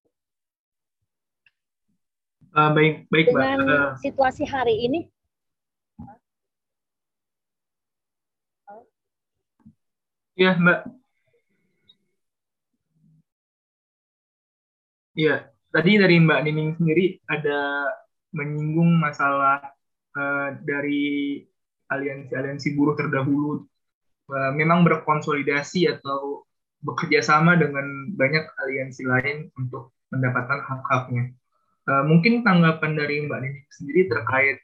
Uh, 2.55 2.71
baik, 2.75 2.95
baik, 3.12 3.25
Dengan 3.31 3.60
Mbak. 3.63 3.67
Uh, 3.67 3.89
situasi 3.99 4.43
hari 4.47 4.75
ini, 4.88 4.99
Iya, 10.38 10.53
Mbak. 10.53 10.79
Iya, 15.17 15.49
tadi 15.73 15.91
dari 15.97 16.15
Mbak 16.21 16.39
Nining 16.45 16.71
sendiri 16.77 17.17
ada 17.25 17.89
menyinggung 18.38 19.01
masalah 19.01 19.57
uh, 20.13 20.53
dari 20.62 21.41
aliansi-aliansi 21.89 22.77
buruh 22.77 22.93
terdahulu 22.93 23.65
uh, 24.29 24.51
memang 24.53 24.86
berkonsolidasi 24.86 25.89
atau 25.89 26.45
bekerja 26.86 27.25
sama 27.25 27.57
dengan 27.57 28.13
banyak 28.13 28.45
aliansi 28.62 29.03
lain 29.10 29.49
untuk 29.57 29.97
mendapatkan 30.13 30.62
hak-haknya. 30.62 31.33
Uh, 31.88 32.04
mungkin 32.04 32.43
tanggapan 32.43 33.00
dari 33.00 33.23
Mbak 33.23 33.39
Nini 33.39 33.63
sendiri 33.71 34.12
terkait 34.12 34.60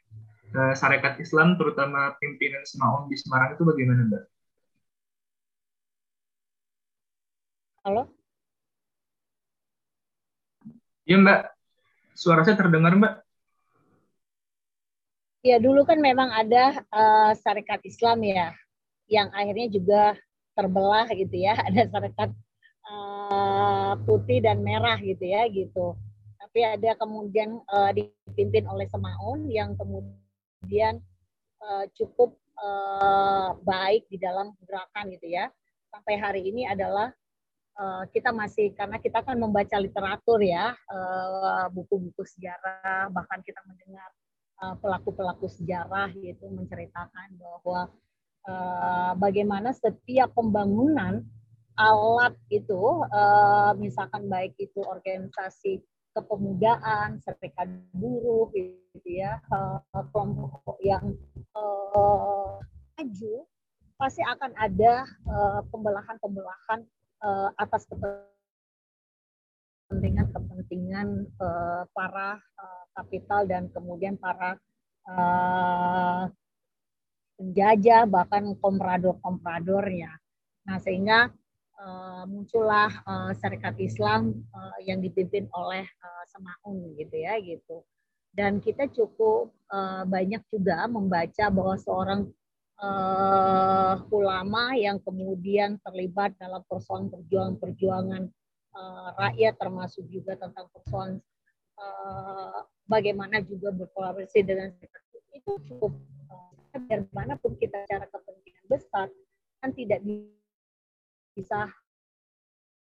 uh, 0.52 0.76
Sarekat 0.76 1.16
Islam, 1.16 1.56
terutama 1.56 2.12
pimpinan 2.20 2.60
Semaun 2.68 3.08
di 3.08 3.16
Semarang 3.16 3.56
itu 3.56 3.64
bagaimana, 3.64 4.04
Mbak? 4.12 4.24
Halo? 7.88 8.12
Iya, 11.08 11.16
Mbak. 11.24 11.40
Suara 12.12 12.44
saya 12.44 12.60
terdengar, 12.60 12.92
Mbak. 12.92 13.14
Ya, 15.48 15.56
dulu 15.56 15.88
kan 15.88 16.04
memang 16.04 16.28
ada 16.28 16.84
uh, 16.92 17.32
Sarekat 17.40 17.80
Islam 17.88 18.20
ya, 18.20 18.52
yang 19.08 19.32
akhirnya 19.32 19.72
juga 19.72 20.02
terbelah 20.52 21.08
gitu 21.08 21.40
ya. 21.40 21.56
Ada 21.72 21.88
Sarekat 21.88 22.36
uh, 22.84 23.96
putih 24.04 24.44
dan 24.44 24.60
merah 24.60 25.00
gitu 25.00 25.24
ya, 25.24 25.48
gitu 25.48 25.96
tapi 26.54 26.70
ada 26.70 26.94
kemudian 27.02 27.58
uh, 27.66 27.90
dipimpin 27.90 28.62
oleh 28.70 28.86
Semaun 28.86 29.50
yang 29.50 29.74
kemudian 29.74 31.02
uh, 31.58 31.82
cukup 31.98 32.38
uh, 32.54 33.58
baik 33.66 34.06
di 34.06 34.22
dalam 34.22 34.54
gerakan 34.62 35.10
gitu 35.18 35.34
ya. 35.34 35.50
Sampai 35.90 36.14
hari 36.14 36.46
ini 36.46 36.62
adalah 36.62 37.10
uh, 37.74 38.06
kita 38.06 38.30
masih 38.30 38.70
karena 38.70 39.02
kita 39.02 39.26
kan 39.26 39.34
membaca 39.34 39.74
literatur 39.82 40.46
ya 40.46 40.78
buku-buku 41.74 42.22
uh, 42.22 42.30
sejarah 42.38 43.10
bahkan 43.10 43.42
kita 43.42 43.58
mendengar 43.66 44.14
pelaku-pelaku 44.78 45.50
sejarah 45.50 46.14
yaitu 46.14 46.46
menceritakan 46.54 47.34
bahwa 47.34 47.90
uh, 48.46 49.12
bagaimana 49.18 49.74
setiap 49.74 50.30
pembangunan 50.38 51.26
alat 51.74 52.38
itu 52.46 53.02
uh, 53.10 53.74
misalkan 53.74 54.30
baik 54.30 54.54
itu 54.62 54.78
organisasi 54.86 55.82
kepemudaan, 56.14 57.18
serikat 57.20 57.68
buruh 57.90 58.48
gitu 58.54 59.10
ya, 59.10 59.42
uh, 59.50 59.82
kelompok 60.14 60.78
yang 60.80 61.18
uh, 61.58 62.62
maju 62.94 63.34
pasti 63.94 64.22
akan 64.26 64.54
ada 64.58 65.06
pembelahan-pembelahan 65.70 66.82
uh, 67.24 67.48
atas 67.56 67.88
kepentingan-kepentingan 69.88 71.30
uh, 71.40 71.88
para 71.96 72.36
uh, 72.36 72.84
kapital 72.98 73.48
dan 73.48 73.72
kemudian 73.72 74.18
para 74.20 74.58
uh, 75.08 76.28
penjajah 77.40 78.06
bahkan 78.06 78.54
komprador-kompradornya. 78.62 80.10
Nah 80.64 80.78
sehingga 80.80 81.30
uh, 81.80 82.24
muncullah 82.28 82.90
uh, 83.04 83.32
Serikat 83.38 83.78
Islam 83.80 84.44
uh, 84.54 84.78
yang 84.84 85.00
dipimpin 85.02 85.48
oleh 85.54 85.84
uh, 85.84 86.24
Semaun 86.30 86.94
gitu 86.98 87.16
ya 87.16 87.38
gitu. 87.40 87.82
Dan 88.34 88.58
kita 88.58 88.90
cukup 88.90 89.54
uh, 89.70 90.02
banyak 90.06 90.42
juga 90.50 90.90
membaca 90.90 91.46
bahwa 91.54 91.78
seorang 91.78 92.26
uh, 92.82 93.94
ulama 94.10 94.74
yang 94.74 94.98
kemudian 94.98 95.78
terlibat 95.86 96.34
dalam 96.38 96.62
persoalan 96.66 97.10
perjuangan-perjuangan 97.14 98.22
uh, 98.74 99.08
rakyat 99.18 99.54
termasuk 99.58 100.04
juga 100.10 100.34
tentang 100.34 100.66
persoalan 100.74 101.22
uh, 101.78 102.66
bagaimana 102.90 103.40
juga 103.46 103.70
berkolaborasi 103.70 104.42
dengan 104.42 104.74
itu 105.34 105.52
cukup 105.70 105.92
uh, 106.30 106.78
biar 106.90 107.06
pun 107.38 107.54
kita 107.58 107.86
cara 107.86 108.06
kepentingan 108.10 108.66
besar 108.66 109.06
kan 109.62 109.70
tidak 109.72 110.02
bisa 110.02 110.43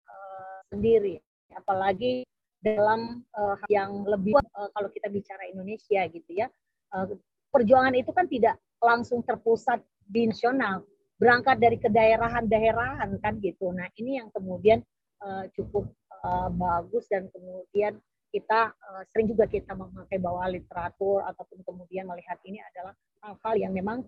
uh, 0.08 0.60
sendiri 0.69 1.17
apalagi 1.55 2.25
dalam 2.62 3.21
uh, 3.38 3.58
yang 3.69 4.05
lebih 4.05 4.34
uh, 4.38 4.69
kalau 4.73 4.89
kita 4.93 5.10
bicara 5.10 5.45
Indonesia 5.49 6.01
gitu 6.10 6.31
ya 6.34 6.49
uh, 6.93 7.10
perjuangan 7.55 7.95
itu 7.95 8.12
kan 8.12 8.27
tidak 8.27 8.60
langsung 8.84 9.23
terpusat 9.23 9.79
di 10.05 10.27
nasional, 10.27 10.84
berangkat 11.15 11.58
dari 11.58 11.77
kedaerahan-daerahan 11.79 13.15
kan 13.23 13.39
gitu. 13.39 13.71
Nah 13.71 13.88
ini 13.95 14.19
yang 14.19 14.29
kemudian 14.36 14.84
uh, 15.23 15.47
cukup 15.55 15.88
uh, 16.21 16.51
bagus 16.51 17.08
dan 17.08 17.31
kemudian 17.31 17.97
kita 18.36 18.75
uh, 18.75 19.01
sering 19.10 19.31
juga 19.31 19.47
kita 19.47 19.71
memakai 19.71 20.19
bawa 20.19 20.51
literatur 20.51 21.23
ataupun 21.23 21.63
kemudian 21.63 22.05
melihat 22.12 22.36
ini 22.43 22.60
adalah 22.60 22.91
hal-hal 23.23 23.55
yang 23.55 23.71
memang 23.71 24.03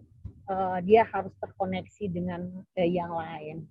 uh, 0.51 0.83
dia 0.83 1.07
harus 1.07 1.31
terkoneksi 1.39 2.11
dengan 2.11 2.51
uh, 2.59 2.87
yang 2.87 3.15
lain. 3.15 3.63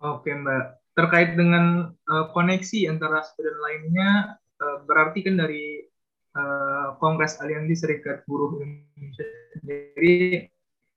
Oke 0.00 0.32
Mbak, 0.32 0.96
terkait 0.96 1.36
dengan 1.36 1.92
uh, 1.92 2.24
koneksi 2.32 2.88
antara 2.88 3.20
satu 3.20 3.44
dan 3.44 3.58
lainnya, 3.60 4.10
uh, 4.56 4.80
berarti 4.88 5.20
kan 5.20 5.36
dari 5.36 5.84
uh, 6.32 6.96
Kongres 6.96 7.36
Aliansi 7.44 7.76
Serikat 7.76 8.24
Buruh 8.24 8.64
Indonesia 8.64 9.28
sendiri 9.60 10.48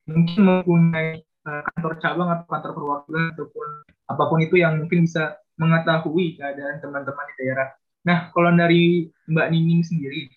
mungkin 0.07 0.39
mempunyai 0.47 1.19
uh, 1.19 1.61
kantor 1.75 1.93
cabang 1.99 2.29
atau 2.31 2.47
kantor 2.47 2.71
perwakilan 2.79 3.25
ataupun 3.35 3.67
apa 4.07 4.23
pun 4.23 4.39
itu 4.39 4.55
yang 4.59 4.79
mungkin 4.79 5.03
bisa 5.03 5.35
mengetahui 5.59 6.39
keadaan 6.39 6.79
teman-teman 6.79 7.27
di 7.27 7.35
daerah. 7.43 7.75
Nah, 8.07 8.31
kalau 8.31 8.55
dari 8.55 9.11
Mbak 9.27 9.47
Nining 9.51 9.83
sendiri, 9.83 10.31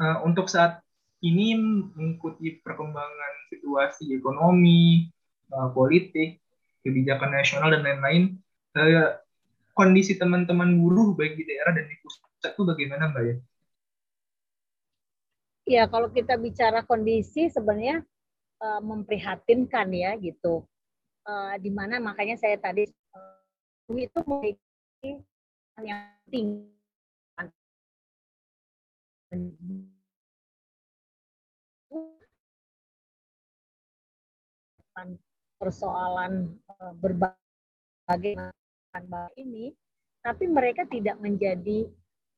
uh, 0.00 0.24
untuk 0.24 0.48
saat 0.48 0.80
ini 1.20 1.60
mengikuti 1.92 2.56
perkembangan 2.64 3.52
situasi 3.52 4.16
ekonomi, 4.16 5.12
uh, 5.52 5.68
politik, 5.76 6.40
kebijakan 6.82 7.30
nasional 7.34 7.68
dan 7.74 7.82
lain-lain, 7.84 8.22
uh, 8.78 9.18
kondisi 9.74 10.18
teman-teman 10.18 10.74
buruh 10.74 11.14
baik 11.14 11.38
di 11.38 11.44
daerah 11.46 11.74
dan 11.74 11.86
di 11.86 11.96
pusat 12.02 12.50
itu 12.54 12.62
bagaimana 12.66 13.14
Mbak 13.14 13.22
ya? 13.22 13.36
ya 15.68 15.82
kalau 15.86 16.08
kita 16.08 16.40
bicara 16.40 16.80
kondisi 16.82 17.52
sebenarnya 17.52 18.00
uh, 18.64 18.80
memprihatinkan 18.80 19.92
ya 19.92 20.16
gitu. 20.16 20.64
Uh, 21.28 21.52
di 21.60 21.68
mana 21.68 22.00
makanya 22.00 22.40
saya 22.40 22.56
tadi 22.56 22.88
uh, 23.12 23.92
itu 23.92 24.18
memiliki 24.24 25.20
yang 25.84 26.08
tinggi 26.32 26.72
persoalan 35.58 36.54
uh, 36.78 36.94
berbagai 36.96 38.34
macam 38.38 39.28
ini, 39.34 39.74
tapi 40.22 40.46
mereka 40.46 40.86
tidak 40.86 41.18
menjadi 41.18 41.90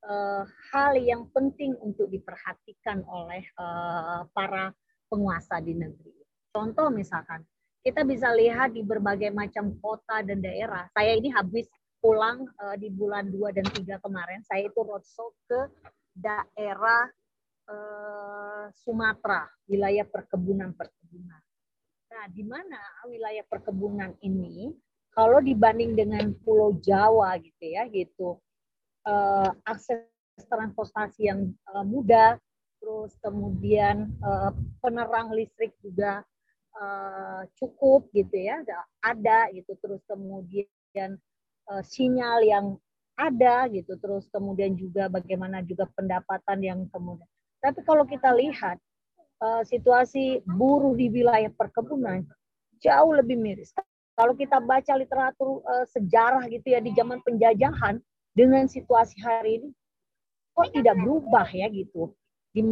uh, 0.09 0.49
hal 0.73 0.97
yang 0.97 1.29
penting 1.31 1.77
untuk 1.85 2.09
diperhatikan 2.09 3.05
oleh 3.07 3.45
uh, 3.61 4.25
para 4.33 4.73
penguasa 5.13 5.61
di 5.61 5.77
negeri. 5.77 6.17
Contoh 6.51 6.89
misalkan, 6.91 7.45
kita 7.85 8.03
bisa 8.03 8.33
lihat 8.35 8.75
di 8.75 8.83
berbagai 8.83 9.31
macam 9.31 9.77
kota 9.79 10.25
dan 10.25 10.43
daerah. 10.43 10.89
Saya 10.97 11.15
ini 11.15 11.31
habis 11.31 11.69
pulang 12.01 12.49
di 12.81 12.89
bulan 12.89 13.29
2 13.29 13.57
dan 13.61 13.67
3 13.69 14.01
kemarin, 14.01 14.41
saya 14.49 14.65
itu 14.67 14.81
roadshow 14.81 15.37
ke 15.45 15.69
daerah 16.17 17.13
Sumatera, 18.73 19.47
wilayah 19.69 20.09
perkebunan-perkebunan. 20.09 21.50
Nah, 22.11 22.27
di 22.35 22.43
mana 22.43 22.79
wilayah 23.07 23.47
perkebunan 23.47 24.19
ini 24.27 24.75
kalau 25.15 25.39
dibanding 25.39 25.95
dengan 25.95 26.35
Pulau 26.43 26.75
Jawa 26.83 27.39
gitu 27.39 27.65
ya, 27.65 27.87
gitu 27.87 28.35
uh, 29.07 29.51
akses 29.63 30.11
transportasi 30.51 31.31
yang 31.31 31.55
uh, 31.71 31.87
mudah, 31.87 32.35
terus 32.83 33.15
kemudian 33.23 34.11
uh, 34.27 34.51
penerang 34.83 35.31
listrik 35.31 35.71
juga 35.81 36.27
cukup 37.61 38.09
gitu 38.17 38.33
ya, 38.41 38.63
ada 39.05 39.53
gitu, 39.53 39.77
terus 39.85 40.01
kemudian 40.09 41.19
sinyal 41.85 42.41
yang 42.41 42.67
ada 43.21 43.69
gitu, 43.69 44.01
terus 44.01 44.25
kemudian 44.33 44.73
juga 44.81 45.13
bagaimana 45.13 45.61
juga 45.61 45.85
pendapatan 45.93 46.65
yang 46.65 46.81
kemudian. 46.89 47.29
Tapi 47.61 47.85
kalau 47.85 48.09
kita 48.09 48.33
lihat 48.33 48.81
uh, 49.41 49.63
situasi 49.67 50.45
buruh 50.45 50.95
di 50.95 51.09
wilayah 51.09 51.51
perkebunan 51.53 52.25
jauh 52.81 53.13
lebih 53.13 53.37
miris. 53.37 53.73
Kalau 54.17 54.37
kita 54.37 54.61
baca 54.61 54.93
literatur 54.97 55.65
uh, 55.65 55.87
sejarah 55.89 56.45
gitu 56.53 56.77
ya 56.77 56.81
di 56.81 56.93
zaman 56.93 57.21
penjajahan, 57.25 58.01
dengan 58.35 58.71
situasi 58.71 59.19
hari 59.21 59.61
ini 59.61 59.69
kok 60.55 60.71
tidak 60.73 60.97
berubah 61.01 61.47
ya 61.51 61.67
gitu. 61.71 62.13
Di 62.53 62.63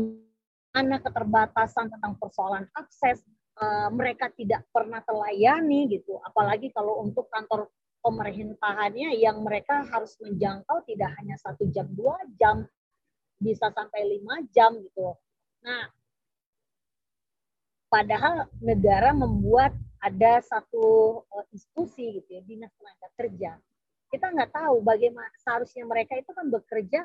mana 0.74 1.00
keterbatasan 1.02 1.90
tentang 1.90 2.14
persoalan 2.20 2.66
akses 2.76 3.22
uh, 3.58 3.88
mereka 3.90 4.30
tidak 4.36 4.66
pernah 4.70 5.02
terlayani 5.02 5.88
gitu. 5.90 6.20
Apalagi 6.24 6.70
kalau 6.74 7.02
untuk 7.02 7.26
kantor 7.32 7.70
pemerintahannya 8.04 9.18
yang 9.18 9.42
mereka 9.42 9.82
harus 9.90 10.14
menjangkau 10.22 10.86
tidak 10.86 11.10
hanya 11.18 11.34
satu 11.42 11.66
jam 11.74 11.90
dua 11.92 12.16
jam 12.38 12.62
bisa 13.38 13.70
sampai 13.74 14.18
lima 14.18 14.42
jam 14.54 14.78
gitu. 14.78 15.14
Nah, 15.62 15.90
padahal 17.88 18.48
negara 18.60 19.10
membuat 19.16 19.72
ada 19.98 20.38
satu 20.44 21.20
uh, 21.26 21.46
institusi 21.50 22.22
gitu 22.22 22.28
ya 22.38 22.42
dinas 22.46 22.72
tenaga 22.78 23.08
kerja 23.18 23.50
kita 24.08 24.32
nggak 24.32 24.52
tahu 24.56 24.80
bagaimana 24.80 25.28
seharusnya 25.44 25.84
mereka 25.84 26.16
itu 26.16 26.30
kan 26.32 26.48
bekerja 26.48 27.04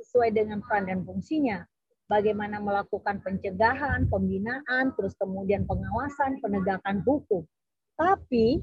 sesuai 0.00 0.32
dengan 0.32 0.64
peran 0.64 0.88
dan 0.88 1.04
fungsinya. 1.04 1.62
Bagaimana 2.10 2.58
melakukan 2.58 3.22
pencegahan, 3.22 4.10
pembinaan, 4.10 4.90
terus 4.98 5.14
kemudian 5.14 5.62
pengawasan, 5.62 6.42
penegakan 6.42 7.06
hukum. 7.06 7.46
Tapi 7.94 8.58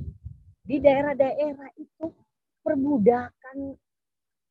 di 0.68 0.78
daerah-daerah 0.84 1.72
itu 1.80 2.12
perbudakan 2.60 3.80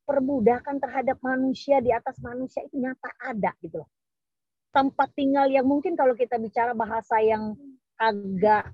perbudakan 0.07 0.81
terhadap 0.81 1.19
manusia 1.19 1.77
di 1.83 1.93
atas 1.93 2.17
manusia 2.23 2.63
itu 2.65 2.81
nyata 2.81 3.11
ada 3.21 3.53
gitu 3.61 3.85
loh. 3.85 3.89
Tempat 4.71 5.09
tinggal 5.17 5.47
yang 5.49 5.65
mungkin 5.65 5.97
kalau 5.97 6.13
kita 6.13 6.37
bicara 6.37 6.71
bahasa 6.77 7.17
yang 7.23 7.57
agak 7.97 8.71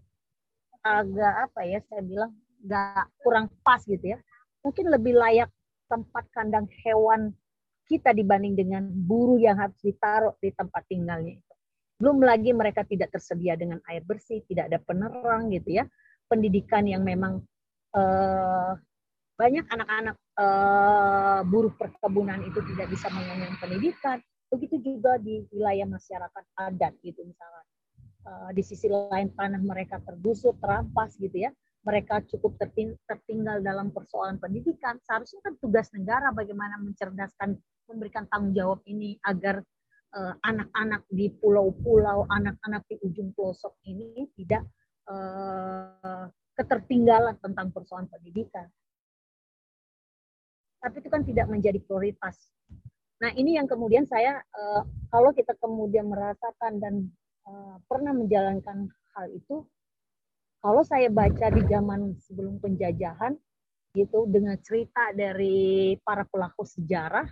agak 0.83 1.33
apa 1.47 1.61
ya 1.63 1.79
saya 1.87 2.03
bilang 2.03 2.35
nggak 2.59 3.07
kurang 3.23 3.47
pas 3.63 3.79
gitu 3.87 4.03
ya 4.03 4.19
mungkin 4.67 4.91
lebih 4.91 5.15
layak 5.15 5.47
tempat 5.87 6.27
kandang 6.35 6.67
hewan 6.83 7.31
kita 7.87 8.15
dibanding 8.15 8.55
dengan 8.55 8.83
buruh 8.89 9.37
yang 9.37 9.59
harus 9.59 9.75
ditaruh 9.83 10.33
di 10.39 10.49
tempat 10.55 10.87
tinggalnya 10.87 11.37
itu. 11.37 11.53
Belum 11.99 12.23
lagi 12.23 12.55
mereka 12.55 12.81
tidak 12.87 13.11
tersedia 13.11 13.53
dengan 13.59 13.77
air 13.91 14.01
bersih, 14.01 14.41
tidak 14.47 14.71
ada 14.71 14.79
penerang 14.81 15.51
gitu 15.51 15.83
ya. 15.83 15.85
pendidikan 16.23 16.87
yang 16.87 17.05
memang 17.05 17.45
uh, 17.93 18.73
banyak 19.37 19.67
anak-anak 19.69 20.15
uh, 20.39 21.45
buruh 21.45 21.69
perkebunan 21.77 22.41
itu 22.47 22.57
tidak 22.73 22.89
bisa 22.89 23.11
mengenyam 23.13 23.53
pendidikan. 23.61 24.17
Begitu 24.53 24.77
juga 24.77 25.17
di 25.17 25.41
wilayah 25.49 25.89
masyarakat 25.89 26.45
adat 26.53 26.93
gitu 27.01 27.25
misalnya. 27.25 27.65
Uh, 28.23 28.55
di 28.55 28.63
sisi 28.63 28.87
lain 28.87 29.35
tanah 29.35 29.59
mereka 29.59 29.99
tergusur, 29.99 30.55
terampas 30.61 31.17
gitu 31.17 31.43
ya. 31.43 31.51
Mereka 31.83 32.23
cukup 32.31 32.55
terting 32.55 32.95
tertinggal 33.03 33.59
dalam 33.59 33.91
persoalan 33.91 34.39
pendidikan. 34.39 34.95
Seharusnya 35.03 35.43
kan 35.43 35.59
tugas 35.59 35.91
negara 35.91 36.31
bagaimana 36.31 36.79
mencerdaskan, 36.79 37.59
memberikan 37.91 38.23
tanggung 38.31 38.55
jawab 38.55 38.79
ini 38.87 39.19
agar 39.27 39.59
eh, 40.15 40.33
anak-anak 40.47 41.03
di 41.11 41.27
pulau-pulau, 41.35 42.23
anak-anak 42.31 42.87
di 42.87 42.95
ujung 43.03 43.35
pelosok 43.35 43.75
ini 43.83 44.31
tidak 44.39 44.63
uh, 45.11 46.31
ketertinggalan 46.55 47.35
tentang 47.43 47.75
persoalan 47.75 48.07
pendidikan 48.07 48.71
tapi 50.83 50.99
itu 50.99 51.07
kan 51.07 51.23
tidak 51.23 51.47
menjadi 51.47 51.79
prioritas. 51.79 52.35
Nah 53.23 53.31
ini 53.39 53.55
yang 53.55 53.71
kemudian 53.71 54.03
saya 54.03 54.43
uh, 54.51 54.83
kalau 55.07 55.31
kita 55.31 55.55
kemudian 55.63 56.11
merasakan 56.11 56.83
dan 56.83 57.07
uh, 57.47 57.79
pernah 57.87 58.11
menjalankan 58.11 58.91
hal 59.15 59.25
itu, 59.31 59.63
kalau 60.59 60.83
saya 60.83 61.07
baca 61.07 61.47
di 61.47 61.63
zaman 61.71 62.19
sebelum 62.19 62.59
penjajahan 62.59 63.39
gitu 63.95 64.27
dengan 64.27 64.59
cerita 64.59 65.15
dari 65.15 65.95
para 66.03 66.27
pelaku 66.27 66.67
sejarah, 66.67 67.23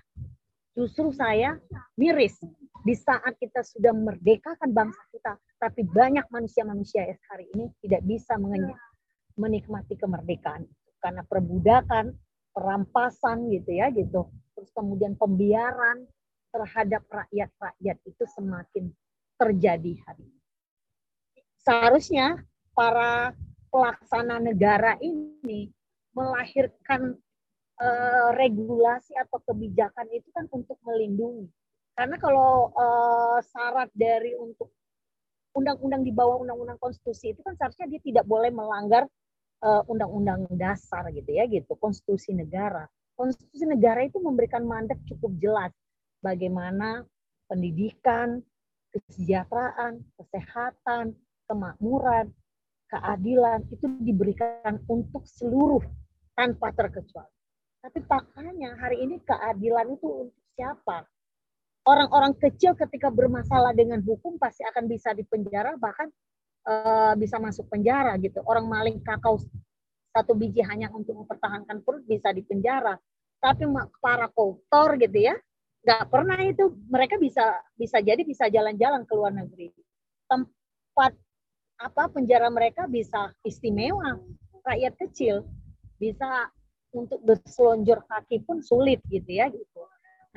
justru 0.71 1.11
saya 1.11 1.59
miris 1.99 2.39
di 2.87 2.95
saat 2.95 3.35
kita 3.35 3.59
sudah 3.59 3.91
merdekakan 3.91 4.71
bangsa 4.71 5.03
kita, 5.11 5.35
tapi 5.59 5.83
banyak 5.83 6.23
manusia-manusia 6.31 7.19
hari 7.27 7.51
ini 7.51 7.67
tidak 7.83 7.99
bisa 8.07 8.39
menikmati 9.35 9.99
kemerdekaan 9.99 10.63
karena 11.03 11.27
perbudakan, 11.27 12.15
perampasan 12.51 13.47
gitu 13.51 13.71
ya 13.71 13.87
gitu 13.91 14.27
terus 14.55 14.69
kemudian 14.75 15.17
pembiaran 15.17 16.05
terhadap 16.51 17.01
rakyat-rakyat 17.07 17.97
itu 18.05 18.23
semakin 18.27 18.91
terjadi 19.39 19.93
hari 20.05 20.27
ini. 20.27 20.41
Seharusnya 21.63 22.37
para 22.75 23.33
pelaksana 23.71 24.37
negara 24.37 24.99
ini 24.99 25.71
melahirkan 26.11 27.15
uh, 27.79 28.29
regulasi 28.35 29.15
atau 29.15 29.39
kebijakan 29.47 30.11
itu 30.11 30.27
kan 30.35 30.45
untuk 30.51 30.77
melindungi. 30.83 31.47
Karena 31.95 32.19
kalau 32.19 32.69
uh, 32.75 33.39
syarat 33.41 33.89
dari 33.95 34.35
untuk 34.35 34.69
undang-undang 35.55 36.03
di 36.03 36.11
bawah 36.13 36.39
undang-undang 36.39 36.79
konstitusi 36.79 37.35
itu 37.35 37.41
kan 37.43 37.55
seharusnya 37.55 37.87
dia 37.91 38.01
tidak 38.03 38.25
boleh 38.27 38.51
melanggar 38.53 39.07
undang-undang 39.61 40.49
uh, 40.49 40.57
dasar 40.57 41.05
gitu 41.13 41.29
ya 41.29 41.45
gitu 41.45 41.77
konstitusi 41.77 42.33
negara. 42.33 42.89
Konstitusi 43.13 43.69
negara 43.69 44.01
itu 44.01 44.17
memberikan 44.17 44.65
mandat 44.65 44.97
cukup 45.05 45.37
jelas 45.37 45.71
bagaimana 46.25 47.05
pendidikan 47.45 48.41
kesejahteraan 48.91 50.01
kesehatan 50.17 51.13
kemakmuran 51.45 52.33
keadilan 52.91 53.63
itu 53.71 53.87
diberikan 54.03 54.81
untuk 54.91 55.23
seluruh 55.23 55.83
tanpa 56.35 56.75
terkecuali. 56.75 57.31
Tapi 57.81 57.99
faktanya 58.05 58.77
hari 58.77 59.01
ini 59.01 59.17
keadilan 59.23 59.95
itu 59.95 60.27
untuk 60.27 60.43
siapa? 60.53 61.07
Orang-orang 61.81 62.37
kecil 62.37 62.77
ketika 62.77 63.09
bermasalah 63.09 63.73
dengan 63.73 64.05
hukum 64.05 64.37
pasti 64.37 64.61
akan 64.69 64.85
bisa 64.85 65.17
dipenjara 65.17 65.73
bahkan 65.81 66.13
uh, 66.65 67.13
bisa 67.17 67.37
masuk 67.41 67.67
penjara 67.69 68.17
gitu. 68.21 68.41
Orang 68.45 68.69
maling 68.69 69.01
kakao 69.01 69.39
satu 70.11 70.35
biji 70.35 70.59
hanya 70.67 70.91
untuk 70.91 71.23
mempertahankan 71.23 71.81
perut 71.81 72.03
bisa 72.03 72.29
dipenjara. 72.35 72.99
Tapi 73.41 73.65
para 73.97 74.29
koruptor 74.29 74.99
gitu 75.01 75.17
ya, 75.17 75.35
nggak 75.81 76.03
pernah 76.13 76.37
itu 76.45 76.77
mereka 76.91 77.17
bisa 77.17 77.57
bisa 77.73 77.97
jadi 78.03 78.21
bisa 78.21 78.45
jalan-jalan 78.51 79.01
ke 79.07 79.13
luar 79.17 79.33
negeri. 79.33 79.73
Tempat 80.29 81.17
apa 81.81 82.03
penjara 82.13 82.51
mereka 82.53 82.85
bisa 82.85 83.33
istimewa. 83.41 84.19
Rakyat 84.61 84.93
kecil 85.01 85.41
bisa 85.97 86.53
untuk 86.93 87.23
berselonjor 87.25 88.05
kaki 88.05 88.45
pun 88.45 88.61
sulit 88.61 89.01
gitu 89.09 89.31
ya 89.31 89.49
gitu. 89.49 89.81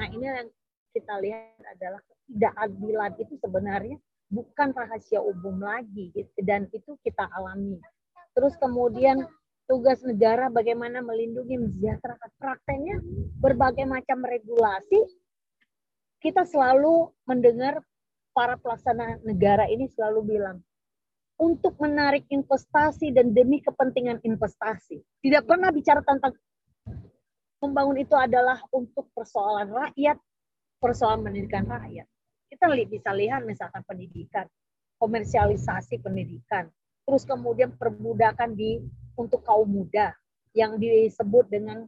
Nah 0.00 0.06
ini 0.08 0.24
yang 0.24 0.48
kita 0.94 1.14
lihat 1.20 1.60
adalah 1.76 2.00
ketidakadilan 2.06 3.12
itu 3.20 3.34
sebenarnya 3.42 3.96
bukan 4.34 4.74
rahasia 4.74 5.22
umum 5.22 5.62
lagi 5.62 6.10
gitu. 6.10 6.34
dan 6.42 6.66
itu 6.74 6.98
kita 7.06 7.30
alami. 7.38 7.78
Terus 8.34 8.58
kemudian 8.58 9.22
tugas 9.70 10.02
negara 10.02 10.50
bagaimana 10.50 11.00
melindungi 11.00 11.56
mensejahterakan 11.56 12.30
prakteknya 12.36 12.98
berbagai 13.38 13.86
macam 13.86 14.26
regulasi 14.26 14.98
kita 16.18 16.42
selalu 16.48 17.12
mendengar 17.28 17.78
para 18.34 18.58
pelaksana 18.58 19.22
negara 19.22 19.70
ini 19.70 19.86
selalu 19.92 20.36
bilang 20.36 20.58
untuk 21.38 21.76
menarik 21.82 22.24
investasi 22.30 23.10
dan 23.12 23.34
demi 23.34 23.60
kepentingan 23.60 24.22
investasi. 24.22 25.02
Tidak 25.20 25.42
pernah 25.44 25.68
bicara 25.68 26.00
tentang 26.00 26.32
membangun 27.60 27.98
itu 28.00 28.14
adalah 28.14 28.60
untuk 28.70 29.10
persoalan 29.12 29.68
rakyat, 29.68 30.16
persoalan 30.78 31.28
pendidikan 31.28 31.66
rakyat. 31.66 32.06
Kita 32.54 32.70
bisa 32.70 33.10
lihat 33.10 33.42
misalkan 33.42 33.82
pendidikan, 33.82 34.46
komersialisasi 35.02 35.98
pendidikan, 35.98 36.70
terus 37.02 37.26
kemudian 37.26 37.74
perbudakan 37.74 38.54
di 38.54 38.78
untuk 39.18 39.42
kaum 39.42 39.66
muda 39.66 40.14
yang 40.54 40.78
disebut 40.78 41.50
dengan 41.50 41.82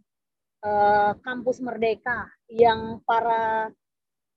uh, 0.67 1.15
kampus 1.23 1.63
merdeka 1.63 2.27
yang 2.51 2.99
para 3.07 3.71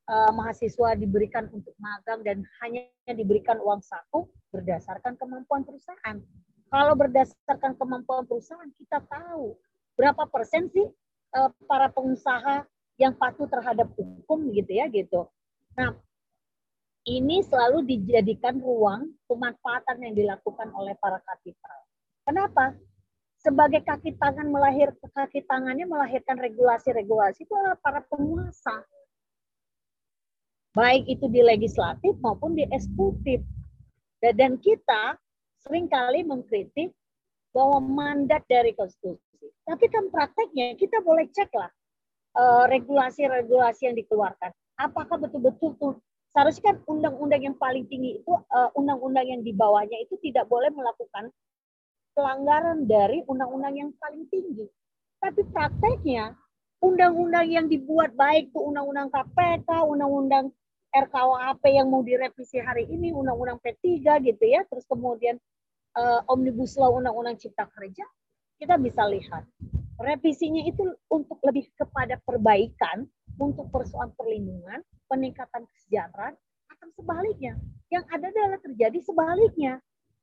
uh, 0.06 0.32
mahasiswa 0.38 0.94
diberikan 0.94 1.50
untuk 1.50 1.74
magang 1.82 2.22
dan 2.22 2.46
hanya 2.62 2.86
diberikan 3.10 3.58
uang 3.58 3.82
saku 3.82 4.30
berdasarkan 4.54 5.18
kemampuan 5.18 5.66
perusahaan. 5.66 6.22
Kalau 6.70 6.94
berdasarkan 6.94 7.74
kemampuan 7.74 8.30
perusahaan 8.30 8.70
kita 8.78 9.02
tahu 9.10 9.58
berapa 9.98 10.30
persen 10.30 10.70
sih 10.70 10.86
uh, 11.34 11.50
para 11.66 11.90
pengusaha 11.90 12.70
yang 13.02 13.18
patuh 13.18 13.50
terhadap 13.50 13.90
hukum 13.98 14.54
gitu 14.54 14.78
ya 14.78 14.86
gitu. 14.94 15.26
Nah, 15.74 15.98
ini 17.08 17.40
selalu 17.48 17.88
dijadikan 17.88 18.60
ruang 18.60 19.08
pemanfaatan 19.30 20.04
yang 20.04 20.14
dilakukan 20.18 20.68
oleh 20.76 20.98
para 21.00 21.24
kapital. 21.24 21.78
Kenapa? 22.28 22.76
Sebagai 23.40 23.80
kaki 23.88 24.20
tangan 24.20 24.52
melahir 24.52 24.92
kaki 25.16 25.48
tangannya 25.48 25.88
melahirkan 25.88 26.36
regulasi-regulasi 26.36 27.48
itu 27.48 27.54
adalah 27.56 27.80
para 27.80 28.04
penguasa. 28.04 28.84
Baik 30.76 31.08
itu 31.08 31.26
di 31.32 31.40
legislatif 31.40 32.20
maupun 32.20 32.60
di 32.60 32.68
eksekutif. 32.68 33.40
Dan 34.20 34.60
kita 34.60 35.16
sering 35.64 35.88
kali 35.88 36.28
mengkritik 36.28 36.92
bahwa 37.56 37.80
mandat 37.80 38.44
dari 38.52 38.76
konstitusi. 38.76 39.48
Tapi 39.64 39.86
kan 39.88 40.12
prakteknya 40.12 40.76
kita 40.76 41.00
boleh 41.00 41.32
cek 41.32 41.50
lah 41.56 41.72
eh, 42.36 42.64
regulasi-regulasi 42.76 43.88
yang 43.88 43.96
dikeluarkan. 43.96 44.52
Apakah 44.76 45.16
betul-betul 45.16 45.96
seharusnya 46.34 46.74
kan 46.74 46.78
undang-undang 46.86 47.42
yang 47.42 47.58
paling 47.58 47.86
tinggi 47.90 48.22
itu 48.22 48.32
uh, 48.32 48.70
undang-undang 48.78 49.26
yang 49.26 49.42
di 49.42 49.52
bawahnya 49.52 49.98
itu 50.06 50.16
tidak 50.22 50.46
boleh 50.46 50.70
melakukan 50.70 51.34
pelanggaran 52.14 52.86
dari 52.86 53.24
undang-undang 53.26 53.76
yang 53.78 53.90
paling 53.98 54.28
tinggi. 54.30 54.68
Tapi 55.20 55.42
prakteknya 55.52 56.36
undang-undang 56.80 57.48
yang 57.50 57.66
dibuat 57.68 58.16
baik 58.16 58.52
itu 58.52 58.60
undang-undang 58.60 59.12
KPK, 59.12 59.70
undang-undang 59.84 60.52
RKUHP 60.90 61.64
yang 61.70 61.88
mau 61.92 62.02
direvisi 62.02 62.58
hari 62.58 62.90
ini, 62.90 63.14
undang-undang 63.14 63.62
P3 63.62 64.02
gitu 64.26 64.44
ya, 64.44 64.66
terus 64.66 64.88
kemudian 64.90 65.38
uh, 65.94 66.26
Omnibus 66.26 66.80
Law 66.82 66.98
undang-undang 66.98 67.38
Cipta 67.38 67.70
Kerja, 67.70 68.06
kita 68.58 68.76
bisa 68.82 69.06
lihat 69.06 69.46
revisinya 70.00 70.66
itu 70.66 70.82
untuk 71.12 71.38
lebih 71.46 71.70
kepada 71.78 72.18
perbaikan 72.24 73.06
untuk 73.38 73.70
persoalan 73.70 74.10
perlindungan, 74.18 74.82
peningkatan 75.10 75.66
kesejahteraan, 75.66 76.38
akan 76.78 76.90
sebaliknya. 76.94 77.58
Yang 77.90 78.06
ada 78.14 78.26
adalah 78.30 78.60
terjadi 78.62 79.00
sebaliknya. 79.02 79.74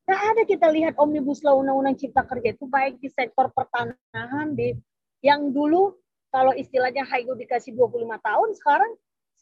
Tidak 0.06 0.22
ada 0.22 0.42
kita 0.46 0.70
lihat 0.70 0.94
Omnibus 1.02 1.42
Law 1.42 1.58
Undang-Undang 1.58 1.98
Cipta 1.98 2.22
Kerja 2.22 2.54
itu 2.54 2.64
baik 2.70 3.02
di 3.02 3.10
sektor 3.10 3.50
pertanahan, 3.50 4.54
di 4.54 4.78
yang 5.18 5.50
dulu 5.50 5.98
kalau 6.30 6.54
istilahnya 6.54 7.02
Haigo 7.02 7.34
dikasih 7.34 7.74
25 7.74 8.14
tahun, 8.22 8.48
sekarang 8.54 8.92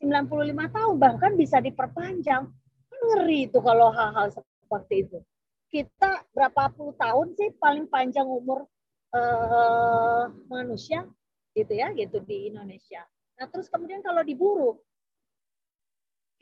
95 0.00 0.72
tahun, 0.72 0.94
bahkan 0.96 1.33
bisa 1.37 1.61
diperpanjang. 1.61 2.48
Kan 2.88 3.00
ngeri 3.12 3.52
itu 3.52 3.61
kalau 3.61 3.92
hal-hal 3.92 4.33
seperti 4.33 5.04
itu. 5.04 5.18
Kita 5.68 6.22
berapa 6.33 6.70
puluh 6.72 6.94
tahun 6.96 7.35
sih 7.35 7.50
paling 7.59 7.90
panjang 7.90 8.24
umur 8.24 8.64
uh, 9.11 10.30
manusia 10.46 11.02
gitu 11.54 11.72
ya 11.74 11.90
gitu 11.92 12.22
di 12.22 12.50
Indonesia. 12.50 13.02
Nah, 13.38 13.50
terus 13.50 13.66
kemudian 13.66 13.98
kalau 14.02 14.22
diburu, 14.22 14.78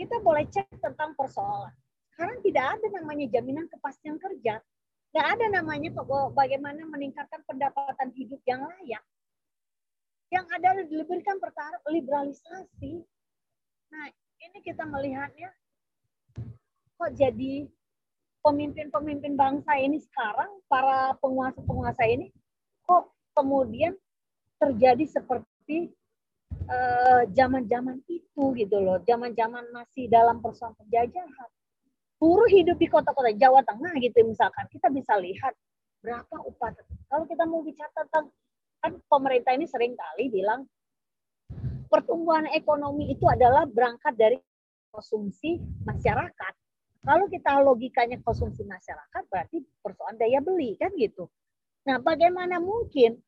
kita 0.03 0.19
boleh 0.19 0.43
cek 0.51 0.67
tentang 0.83 1.15
persoalan. 1.15 1.71
Sekarang 2.11 2.43
tidak 2.43 2.67
ada 2.75 2.87
namanya 2.99 3.27
jaminan 3.31 3.71
kepastian 3.71 4.19
kerja. 4.19 4.59
nggak 5.13 5.29
ada 5.29 5.47
namanya 5.61 5.93
bagaimana 6.33 6.89
meningkatkan 6.89 7.45
pendapatan 7.45 8.11
hidup 8.17 8.41
yang 8.49 8.65
layak. 8.65 9.05
Yang 10.33 10.47
ada 10.57 10.69
diberikan 10.89 11.37
liberalisasi. 11.85 13.05
Nah, 13.93 14.09
ini 14.41 14.59
kita 14.65 14.89
melihatnya 14.89 15.53
kok 16.97 17.13
jadi 17.13 17.69
pemimpin-pemimpin 18.43 19.37
bangsa 19.39 19.79
ini 19.79 20.01
sekarang, 20.03 20.51
para 20.67 21.15
penguasa-penguasa 21.23 22.03
ini, 22.09 22.33
kok 22.89 23.13
kemudian 23.37 23.95
terjadi 24.59 25.05
seperti 25.07 25.93
zaman-zaman 27.33 27.99
uh, 28.01 28.11
itu 28.11 28.45
gitu 28.59 28.77
loh, 28.79 28.99
zaman-zaman 29.05 29.65
masih 29.75 30.07
dalam 30.09 30.39
persoalan 30.39 30.77
penjajahan. 30.79 31.51
Buruh 32.23 32.47
hidup 32.47 32.79
di 32.79 32.87
kota-kota 32.87 33.35
Jawa 33.35 33.67
Tengah 33.67 33.99
gitu 33.99 34.23
misalkan 34.23 34.71
kita 34.71 34.87
bisa 34.95 35.19
lihat 35.19 35.59
berapa 36.03 36.37
upah 36.47 36.71
kalau 37.11 37.25
kita 37.27 37.47
mau 37.47 37.63
bicara 37.63 37.91
tentang 37.95 38.31
kan 38.83 38.99
pemerintah 39.07 39.55
ini 39.55 39.67
sering 39.71 39.95
kali 39.95 40.27
bilang 40.31 40.67
pertumbuhan 41.87 42.51
ekonomi 42.51 43.15
itu 43.15 43.23
adalah 43.31 43.63
berangkat 43.69 44.19
dari 44.19 44.37
konsumsi 44.91 45.63
masyarakat. 45.87 46.55
Kalau 47.03 47.27
kita 47.31 47.63
logikanya 47.63 48.19
konsumsi 48.23 48.67
masyarakat 48.67 49.23
berarti 49.31 49.63
persoalan 49.83 50.19
daya 50.19 50.39
beli 50.43 50.75
kan 50.79 50.91
gitu. 50.99 51.31
Nah 51.87 51.99
bagaimana 51.99 52.59
mungkin 52.59 53.19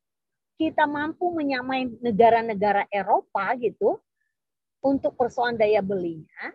kita 0.54 0.86
mampu 0.86 1.34
menyamai 1.34 1.90
negara-negara 1.98 2.86
Eropa 2.90 3.54
gitu 3.58 3.98
untuk 4.84 5.18
persoalan 5.18 5.58
daya 5.58 5.82
belinya 5.82 6.54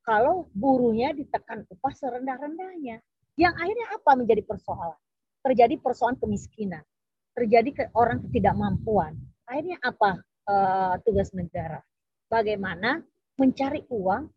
kalau 0.00 0.48
buruhnya 0.56 1.14
ditekan 1.14 1.62
upah 1.70 1.92
serendah-rendahnya. 1.94 2.98
Yang 3.38 3.54
akhirnya 3.56 3.86
apa 3.94 4.10
menjadi 4.18 4.42
persoalan? 4.42 4.98
Terjadi 5.40 5.74
persoalan 5.80 6.18
kemiskinan, 6.20 6.84
terjadi 7.32 7.70
ke 7.72 7.84
orang 7.96 8.20
ketidakmampuan. 8.26 9.16
Akhirnya 9.48 9.78
apa 9.80 10.20
uh, 10.50 10.94
tugas 11.06 11.32
negara? 11.32 11.80
Bagaimana 12.28 13.00
mencari 13.38 13.86
uang 13.88 14.28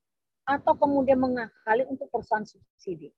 atau 0.43 0.73
kemudian 0.75 1.19
mengakali 1.19 1.84
untuk 1.88 2.08
persoalan 2.12 2.47
subsidi. 2.47 3.12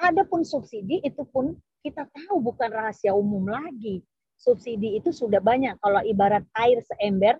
Adapun 0.00 0.42
subsidi 0.42 1.04
itu 1.04 1.22
pun 1.28 1.54
kita 1.84 2.08
tahu 2.08 2.40
bukan 2.40 2.70
rahasia 2.72 3.12
umum 3.12 3.44
lagi. 3.50 4.02
Subsidi 4.40 4.96
itu 4.96 5.12
sudah 5.12 5.44
banyak. 5.44 5.76
Kalau 5.84 6.00
ibarat 6.00 6.48
air 6.56 6.80
seember, 6.88 7.36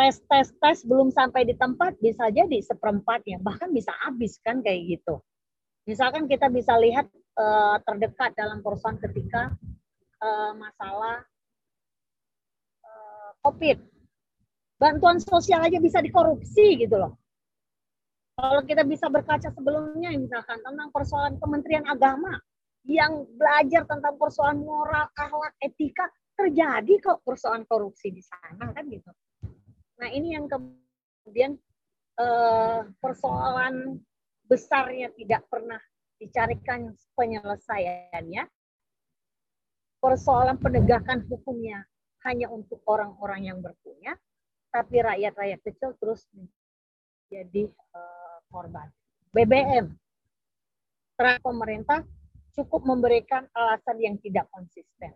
tes 0.00 0.16
tes 0.24 0.48
tes 0.56 0.78
belum 0.88 1.12
sampai 1.12 1.44
di 1.44 1.52
tempat 1.52 2.00
bisa 2.00 2.32
jadi 2.32 2.64
seperempatnya. 2.64 3.36
Bahkan 3.44 3.68
bisa 3.76 3.92
habis 4.00 4.40
kan 4.40 4.64
kayak 4.64 4.96
gitu. 4.96 5.20
Misalkan 5.84 6.24
kita 6.24 6.48
bisa 6.48 6.72
lihat 6.80 7.04
uh, 7.36 7.76
terdekat 7.84 8.32
dalam 8.32 8.64
perusahaan 8.64 8.96
ketika 8.96 9.52
uh, 10.24 10.52
masalah 10.56 11.20
uh, 12.80 13.30
covid. 13.44 13.76
Bantuan 14.80 15.20
sosial 15.20 15.60
aja 15.60 15.76
bisa 15.76 16.00
dikorupsi 16.00 16.80
gitu 16.80 16.96
loh. 16.96 17.12
Kalau 18.38 18.62
kita 18.62 18.86
bisa 18.86 19.10
berkaca 19.10 19.50
sebelumnya 19.50 20.14
misalkan 20.14 20.62
tentang 20.62 20.94
persoalan 20.94 21.34
Kementerian 21.42 21.82
Agama 21.90 22.38
yang 22.86 23.26
belajar 23.34 23.82
tentang 23.84 24.14
persoalan 24.14 24.62
moral, 24.62 25.10
akhlak, 25.18 25.52
etika 25.58 26.06
terjadi 26.38 26.94
kok 27.02 27.26
persoalan 27.26 27.66
korupsi 27.66 28.14
di 28.14 28.22
sana 28.22 28.70
kan 28.70 28.86
gitu. 28.86 29.10
Nah 29.98 30.08
ini 30.14 30.38
yang 30.38 30.46
kemudian 30.46 31.58
eh, 32.14 32.80
persoalan 33.02 33.98
besarnya 34.46 35.10
tidak 35.18 35.44
pernah 35.50 35.82
dicarikan 36.18 36.94
penyelesaiannya. 37.14 38.46
Persoalan 39.98 40.62
penegakan 40.62 41.26
hukumnya 41.26 41.82
hanya 42.22 42.46
untuk 42.50 42.82
orang-orang 42.86 43.50
yang 43.50 43.58
berpunya, 43.58 44.14
tapi 44.70 45.02
rakyat-rakyat 45.02 45.60
kecil 45.66 45.90
terus 45.98 46.22
menjadi 46.30 47.66
uh, 47.98 48.38
korban. 48.46 48.86
BBM, 49.34 49.90
terang 51.18 51.42
pemerintah 51.42 52.06
cukup 52.54 52.86
memberikan 52.86 53.46
alasan 53.54 53.98
yang 53.98 54.16
tidak 54.22 54.46
konsisten. 54.54 55.14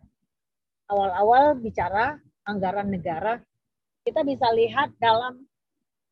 Awal-awal 0.92 1.56
bicara 1.56 2.20
anggaran 2.44 2.92
negara 2.92 3.40
kita 4.04 4.20
bisa 4.26 4.50
lihat 4.52 4.92
dalam 5.00 5.40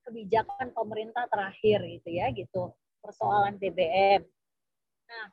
kebijakan 0.08 0.72
pemerintah 0.72 1.28
terakhir 1.28 1.84
gitu 1.84 2.08
ya 2.08 2.32
gitu 2.32 2.72
persoalan 3.04 3.60
BBM. 3.60 4.24
Nah, 5.04 5.26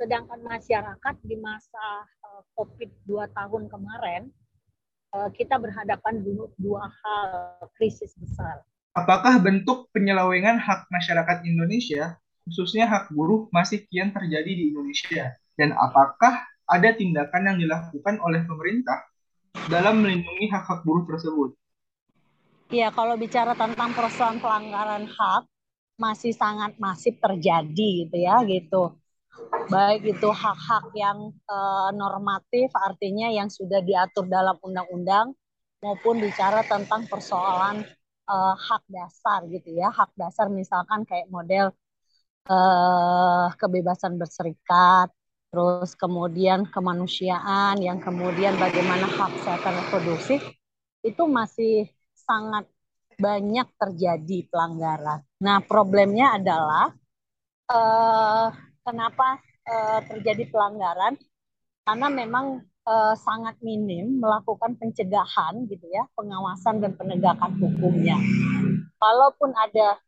sedangkan 0.00 0.40
masyarakat 0.40 1.14
di 1.20 1.36
masa 1.36 2.08
uh, 2.24 2.42
COVID 2.56 2.90
dua 3.04 3.28
tahun 3.34 3.68
kemarin 3.68 4.32
uh, 5.12 5.28
kita 5.36 5.58
berhadapan 5.58 6.24
dulu 6.24 6.48
dua 6.56 6.88
hal 6.88 7.30
krisis 7.76 8.16
besar. 8.16 8.62
Apakah 8.94 9.42
bentuk 9.42 9.90
penyelewengan 9.90 10.56
hak 10.62 10.86
masyarakat 10.86 11.42
Indonesia, 11.42 12.14
khususnya 12.46 12.86
hak 12.86 13.10
buruh, 13.10 13.50
masih 13.50 13.82
kian 13.90 14.14
terjadi 14.14 14.46
di 14.46 14.70
Indonesia? 14.70 15.34
Dan 15.58 15.74
apakah 15.74 16.46
ada 16.64 16.90
tindakan 16.96 17.54
yang 17.54 17.58
dilakukan 17.60 18.16
oleh 18.24 18.42
pemerintah 18.44 19.04
dalam 19.68 20.00
melindungi 20.00 20.48
hak-hak 20.50 20.82
buruh 20.82 21.04
tersebut? 21.04 21.56
Ya, 22.72 22.90
kalau 22.90 23.14
bicara 23.20 23.52
tentang 23.52 23.92
persoalan 23.92 24.40
pelanggaran 24.40 25.04
hak 25.06 25.42
masih 25.94 26.34
sangat 26.34 26.74
masif 26.80 27.14
terjadi 27.22 27.88
gitu 28.06 28.16
ya 28.18 28.42
gitu. 28.42 28.98
Baik 29.70 30.16
itu 30.16 30.28
hak-hak 30.30 30.90
yang 30.94 31.30
uh, 31.46 31.90
normatif 31.94 32.70
artinya 32.74 33.30
yang 33.30 33.46
sudah 33.50 33.82
diatur 33.82 34.26
dalam 34.26 34.58
undang-undang 34.62 35.34
maupun 35.82 36.18
bicara 36.18 36.64
tentang 36.66 37.06
persoalan 37.06 37.84
uh, 38.26 38.54
hak 38.56 38.82
dasar 38.90 39.46
gitu 39.50 39.70
ya. 39.74 39.90
Hak 39.92 40.10
dasar 40.18 40.50
misalkan 40.50 41.06
kayak 41.06 41.30
model 41.30 41.70
uh, 42.48 43.52
kebebasan 43.58 44.18
berserikat, 44.18 45.12
terus 45.54 45.94
kemudian 45.94 46.66
kemanusiaan, 46.66 47.78
yang 47.78 48.02
kemudian 48.02 48.58
bagaimana 48.58 49.06
hak 49.06 49.38
kesehatan 49.38 49.86
reproduksi 49.86 50.42
itu 51.06 51.22
masih 51.30 51.86
sangat 52.10 52.66
banyak 53.14 53.62
terjadi 53.78 54.50
pelanggaran. 54.50 55.22
Nah, 55.38 55.62
problemnya 55.62 56.34
adalah 56.34 56.90
uh, 57.70 58.50
kenapa 58.82 59.38
uh, 59.70 60.02
terjadi 60.10 60.50
pelanggaran? 60.50 61.14
Karena 61.86 62.10
memang 62.10 62.66
uh, 62.90 63.14
sangat 63.14 63.54
minim 63.62 64.18
melakukan 64.18 64.74
pencegahan 64.74 65.70
gitu 65.70 65.86
ya, 65.86 66.02
pengawasan 66.18 66.82
dan 66.82 66.98
penegakan 66.98 67.54
hukumnya. 67.62 68.18
Kalaupun 68.98 69.54
ada 69.54 70.02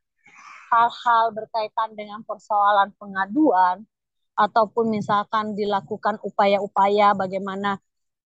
hal-hal 0.74 1.30
berkaitan 1.30 1.94
dengan 1.94 2.26
persoalan 2.26 2.90
pengaduan 2.98 3.86
ataupun 4.36 4.92
misalkan 4.92 5.56
dilakukan 5.56 6.20
upaya-upaya 6.20 7.16
bagaimana 7.16 7.80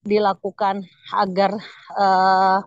dilakukan 0.03 0.83
agar 1.15 1.55
uh, 1.95 2.59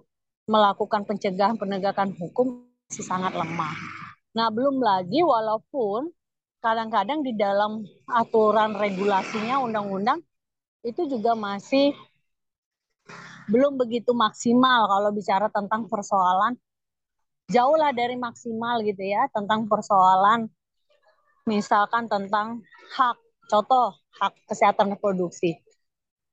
melakukan 0.48 1.04
pencegahan 1.04 1.60
penegakan 1.60 2.16
hukum 2.16 2.64
masih 2.88 3.04
sangat 3.04 3.36
lemah. 3.36 3.76
Nah, 4.32 4.48
belum 4.48 4.80
lagi 4.80 5.20
walaupun 5.20 6.08
kadang-kadang 6.64 7.20
di 7.20 7.36
dalam 7.36 7.84
aturan 8.08 8.72
regulasinya 8.78 9.60
undang-undang 9.60 10.22
itu 10.86 11.04
juga 11.10 11.34
masih 11.36 11.92
belum 13.46 13.78
begitu 13.78 14.10
maksimal 14.10 14.90
kalau 14.90 15.10
bicara 15.14 15.46
tentang 15.50 15.86
persoalan 15.86 16.58
jauhlah 17.46 17.94
dari 17.94 18.18
maksimal 18.18 18.82
gitu 18.82 19.02
ya 19.02 19.30
tentang 19.30 19.70
persoalan 19.70 20.50
misalkan 21.46 22.10
tentang 22.10 22.66
hak 22.98 23.18
contoh 23.46 23.94
hak 24.20 24.32
kesehatan 24.50 24.94
reproduksi. 24.94 25.58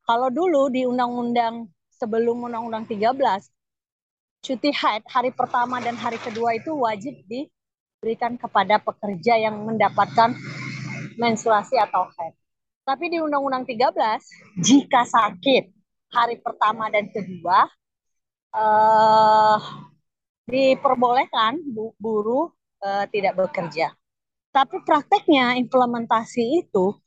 Kalau 0.03 0.27
dulu 0.27 0.67
di 0.67 0.83
undang-undang 0.83 1.71
sebelum 1.95 2.51
undang-undang 2.51 2.83
13 2.89 3.15
cuti 4.43 4.75
haid 4.75 5.07
hari 5.07 5.31
pertama 5.31 5.79
dan 5.79 5.95
hari 5.95 6.19
kedua 6.19 6.59
itu 6.59 6.75
wajib 6.75 7.15
diberikan 7.31 8.35
kepada 8.35 8.75
pekerja 8.83 9.39
yang 9.39 9.55
mendapatkan 9.63 10.35
menstruasi 11.15 11.79
atau 11.79 12.11
haid. 12.11 12.35
Tapi 12.83 13.07
di 13.07 13.17
Undang-Undang 13.23 13.63
13, 13.63 14.59
jika 14.59 15.07
sakit 15.07 15.71
hari 16.11 16.35
pertama 16.43 16.91
dan 16.91 17.07
kedua, 17.07 17.63
eh, 18.51 19.59
diperbolehkan 20.51 21.63
buruh 21.95 22.51
eh, 22.83 23.07
tidak 23.15 23.39
bekerja. 23.39 23.95
Tapi 24.51 24.83
prakteknya 24.83 25.55
implementasi 25.55 26.67
itu 26.67 26.99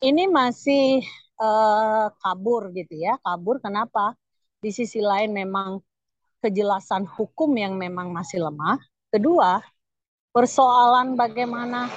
ini 0.00 0.26
masih 0.30 1.04
eh, 1.38 2.06
kabur 2.22 2.72
gitu 2.74 2.94
ya. 2.98 3.18
Kabur 3.22 3.60
kenapa? 3.62 4.16
Di 4.62 4.70
sisi 4.72 4.98
lain 5.04 5.30
memang 5.36 5.78
kejelasan 6.42 7.08
hukum 7.08 7.52
yang 7.56 7.76
memang 7.76 8.12
masih 8.12 8.44
lemah. 8.44 8.80
Kedua, 9.12 9.60
persoalan 10.34 11.16
bagaimana 11.16 11.88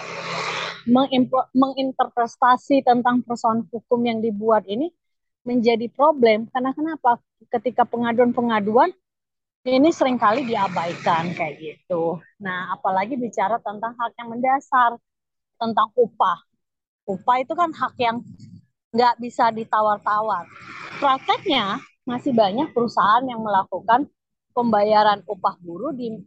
menginterpretasi 1.51 2.85
tentang 2.85 3.19
persoalan 3.25 3.67
hukum 3.67 3.99
yang 4.07 4.23
dibuat 4.23 4.63
ini 4.71 4.87
menjadi 5.43 5.87
problem 5.91 6.47
karena 6.51 6.71
kenapa 6.71 7.19
ketika 7.51 7.83
pengaduan-pengaduan 7.87 8.91
ini 9.67 9.91
sering 9.91 10.15
kali 10.15 10.47
diabaikan 10.47 11.35
kayak 11.35 11.59
gitu. 11.59 12.23
Nah, 12.39 12.71
apalagi 12.71 13.19
bicara 13.19 13.59
tentang 13.59 13.95
hak 13.99 14.15
yang 14.15 14.31
mendasar 14.31 14.95
tentang 15.59 15.91
upah. 15.99 16.39
Upah 17.07 17.39
itu 17.39 17.55
kan 17.55 17.71
hak 17.71 17.95
yang 18.03 18.19
nggak 18.91 19.15
bisa 19.23 19.47
ditawar-tawar. 19.55 20.43
Prakteknya 20.99 21.79
masih 22.03 22.35
banyak 22.35 22.75
perusahaan 22.75 23.23
yang 23.23 23.39
melakukan 23.39 24.11
pembayaran 24.51 25.23
upah 25.23 25.55
buruh 25.63 25.95
di 25.95 26.19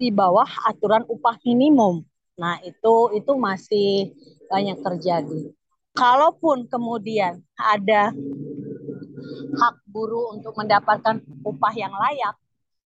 di 0.00 0.08
bawah 0.08 0.48
aturan 0.64 1.04
upah 1.04 1.36
minimum. 1.44 2.00
Nah, 2.40 2.56
itu 2.64 3.12
itu 3.12 3.32
masih 3.36 4.16
banyak 4.48 4.80
terjadi. 4.80 5.52
Kalaupun 5.92 6.64
kemudian 6.64 7.44
ada 7.60 8.16
hak 9.60 9.74
buruh 9.84 10.32
untuk 10.32 10.56
mendapatkan 10.56 11.20
upah 11.44 11.74
yang 11.76 11.92
layak, 11.92 12.32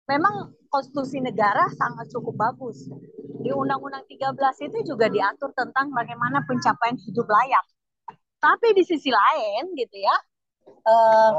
memang 0.09 0.49
konstitusi 0.73 1.21
negara 1.21 1.69
sangat 1.77 2.09
cukup 2.09 2.33
bagus. 2.33 2.89
Di 3.45 3.53
Undang-Undang 3.53 4.09
13 4.09 4.65
itu 4.65 4.77
juga 4.89 5.05
diatur 5.05 5.53
tentang 5.53 5.93
bagaimana 5.93 6.41
pencapaian 6.49 6.97
hidup 6.97 7.29
layak. 7.29 7.65
Tapi 8.41 8.73
di 8.73 8.81
sisi 8.81 9.13
lain 9.13 9.77
gitu 9.77 9.97
ya, 10.01 10.15
eh, 10.65 11.31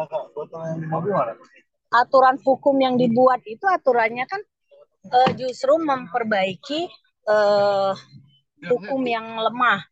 aturan 1.94 2.38
hukum 2.46 2.78
yang 2.78 2.94
dibuat 2.94 3.42
itu 3.46 3.62
aturannya 3.66 4.26
kan 4.26 4.40
uh, 5.14 5.30
justru 5.36 5.78
memperbaiki 5.78 6.90
uh, 7.28 7.94
hukum 8.66 9.02
yang 9.06 9.38
lemah. 9.38 9.84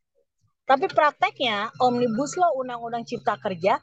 Tapi 0.66 0.88
prakteknya 0.88 1.68
omnibus 1.82 2.38
law 2.38 2.54
undang-undang 2.58 3.04
cipta 3.04 3.36
kerja 3.38 3.76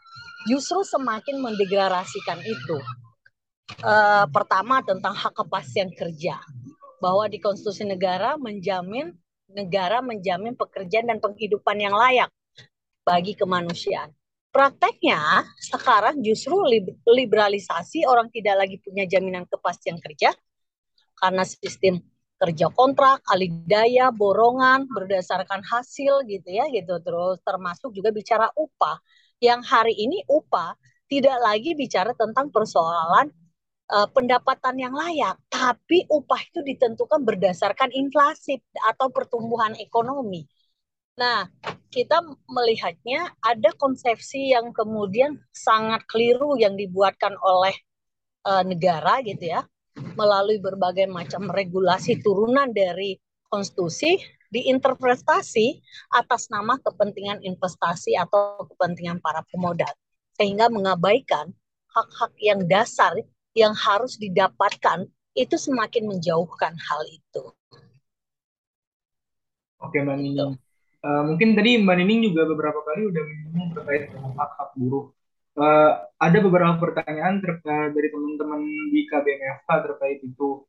justru 0.48 0.82
semakin 0.84 1.40
mendegradasikan 1.44 2.40
itu. 2.44 2.78
Uh, 3.70 4.26
pertama 4.34 4.82
tentang 4.82 5.14
hak 5.14 5.46
kepastian 5.46 5.94
kerja 5.94 6.42
bahwa 6.98 7.30
di 7.30 7.38
konstitusi 7.38 7.86
negara 7.86 8.34
menjamin 8.34 9.14
negara 9.46 10.02
menjamin 10.02 10.58
pekerjaan 10.58 11.06
dan 11.06 11.22
penghidupan 11.22 11.78
yang 11.78 11.94
layak 11.94 12.34
bagi 13.06 13.38
kemanusiaan. 13.38 14.10
Prakteknya 14.50 15.46
sekarang 15.62 16.18
justru 16.26 16.58
liberalisasi 17.06 18.10
orang 18.10 18.34
tidak 18.34 18.66
lagi 18.66 18.82
punya 18.82 19.06
jaminan 19.06 19.46
kepastian 19.46 20.02
kerja, 20.02 20.34
karena 21.22 21.46
sistem 21.46 22.02
kerja 22.42 22.74
kontrak, 22.74 23.22
alih 23.30 23.54
daya, 23.70 24.10
borongan 24.10 24.90
berdasarkan 24.90 25.62
hasil 25.62 26.26
gitu 26.26 26.50
ya 26.50 26.66
gitu 26.74 26.98
terus 27.06 27.38
termasuk 27.46 27.94
juga 27.94 28.10
bicara 28.10 28.50
upah. 28.58 28.98
Yang 29.38 29.62
hari 29.70 29.94
ini 29.94 30.26
upah 30.26 30.74
tidak 31.06 31.38
lagi 31.38 31.78
bicara 31.78 32.18
tentang 32.18 32.50
persoalan 32.50 33.30
uh, 33.90 34.08
pendapatan 34.10 34.78
yang 34.78 34.94
layak, 34.94 35.36
tapi 35.50 36.06
upah 36.08 36.42
itu 36.46 36.62
ditentukan 36.62 37.26
berdasarkan 37.26 37.90
inflasi 37.92 38.62
atau 38.86 39.10
pertumbuhan 39.10 39.76
ekonomi. 39.78 40.46
Nah, 41.20 41.52
kita 41.92 42.24
melihatnya 42.48 43.36
ada 43.44 43.76
konsepsi 43.76 44.56
yang 44.56 44.72
kemudian 44.72 45.36
sangat 45.52 46.08
keliru 46.08 46.56
yang 46.56 46.80
dibuatkan 46.80 47.36
oleh 47.44 47.76
uh, 48.48 48.64
negara 48.64 49.20
gitu 49.26 49.52
ya 49.52 49.68
melalui 50.16 50.64
berbagai 50.64 51.12
macam 51.12 51.52
regulasi 51.52 52.24
turunan 52.24 52.72
dari 52.72 53.20
konstitusi 53.52 54.16
diinterpretasi 54.50 55.82
atas 56.16 56.48
nama 56.48 56.80
kepentingan 56.80 57.44
investasi 57.44 58.16
atau 58.16 58.64
kepentingan 58.74 59.20
para 59.20 59.44
pemodal 59.52 59.92
sehingga 60.40 60.72
mengabaikan 60.72 61.52
hak-hak 61.92 62.34
yang 62.40 62.64
dasar 62.66 63.14
yang 63.60 63.76
harus 63.76 64.16
didapatkan 64.16 65.04
itu 65.36 65.56
semakin 65.60 66.08
menjauhkan 66.08 66.74
hal 66.80 67.02
itu. 67.12 67.44
Oke 69.84 70.00
Mbak 70.00 70.18
Nining. 70.20 70.56
Uh, 71.00 71.24
mungkin 71.28 71.56
tadi 71.56 71.80
Mbak 71.80 71.96
Nining 72.00 72.32
juga 72.32 72.48
beberapa 72.48 72.80
kali 72.84 73.08
udah 73.08 73.24
menyinggung 73.24 73.72
terkait 73.76 74.12
dengan 74.12 74.36
hak-hak 74.36 74.76
buruh 74.76 75.12
uh, 75.60 75.92
ada 76.20 76.38
beberapa 76.40 76.80
pertanyaan 76.80 77.44
terkait 77.44 77.92
dari 77.92 78.08
teman-teman 78.10 78.62
di 78.92 79.04
KBMFK 79.08 79.70
terkait 79.92 80.20
itu. 80.24 80.64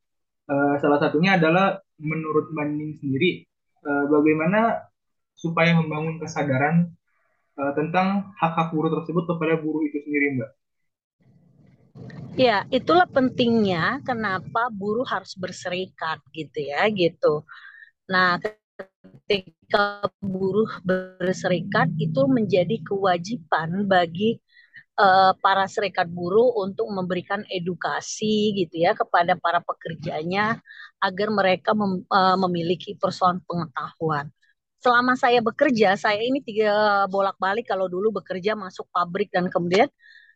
Uh, 0.50 0.74
salah 0.82 0.98
satunya 0.98 1.38
adalah 1.38 1.78
menurut 2.02 2.50
Banding 2.50 2.98
sendiri, 2.98 3.46
uh, 3.86 4.10
bagaimana 4.10 4.82
supaya 5.38 5.78
membangun 5.78 6.18
kesadaran 6.18 6.90
uh, 7.54 7.72
tentang 7.78 8.34
hak-hak 8.34 8.74
buruh 8.74 8.90
tersebut 8.90 9.30
kepada 9.30 9.62
buruh 9.62 9.86
itu 9.86 10.02
sendiri, 10.02 10.42
Mbak? 10.42 10.50
Ya, 12.38 12.62
itulah 12.70 13.10
pentingnya 13.10 14.00
kenapa 14.06 14.70
buruh 14.70 15.02
harus 15.02 15.34
berserikat 15.34 16.22
gitu 16.30 16.58
ya, 16.62 16.86
gitu. 16.94 17.42
Nah, 18.06 18.38
ketika 18.38 20.06
buruh 20.22 20.70
berserikat 20.86 21.90
itu 21.98 22.20
menjadi 22.30 22.76
kewajiban 22.86 23.86
bagi 23.90 24.38
uh, 24.98 25.32
para 25.42 25.66
serikat 25.66 26.06
buruh 26.10 26.54
untuk 26.64 26.86
memberikan 26.90 27.42
edukasi 27.50 28.54
gitu 28.58 28.82
ya 28.86 28.92
kepada 28.94 29.34
para 29.38 29.60
pekerjanya 29.62 30.58
agar 31.02 31.28
mereka 31.34 31.70
mem, 31.74 32.06
uh, 32.10 32.36
memiliki 32.46 32.94
persoalan 32.98 33.40
pengetahuan. 33.46 34.30
Selama 34.80 35.12
saya 35.18 35.44
bekerja, 35.44 35.92
saya 36.00 36.20
ini 36.24 36.40
tiga 36.40 37.04
bolak-balik 37.12 37.68
kalau 37.68 37.86
dulu 37.90 38.16
bekerja 38.22 38.56
masuk 38.56 38.88
pabrik 38.94 39.28
dan 39.28 39.52
kemudian 39.52 39.88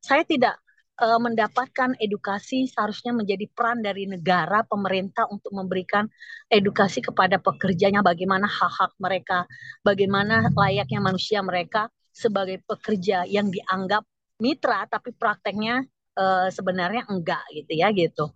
saya 0.05 0.21
tidak 0.27 0.61
uh, 1.01 1.21
mendapatkan 1.21 1.99
edukasi 1.99 2.71
seharusnya 2.71 3.11
menjadi 3.15 3.47
peran 3.51 3.83
dari 3.83 4.07
negara 4.07 4.63
pemerintah 4.63 5.27
untuk 5.31 5.51
memberikan 5.55 6.07
edukasi 6.47 7.03
kepada 7.03 7.41
pekerjanya 7.43 8.05
bagaimana 8.05 8.47
hak-hak 8.47 8.95
mereka, 9.03 9.49
bagaimana 9.83 10.51
layaknya 10.55 11.01
manusia 11.03 11.41
mereka 11.43 11.91
sebagai 12.15 12.63
pekerja 12.63 13.27
yang 13.27 13.51
dianggap 13.51 14.07
mitra 14.39 14.87
tapi 14.87 15.11
prakteknya 15.15 15.83
uh, 16.19 16.47
sebenarnya 16.51 17.07
enggak 17.11 17.43
gitu 17.51 17.73
ya 17.75 17.91
gitu. 17.91 18.31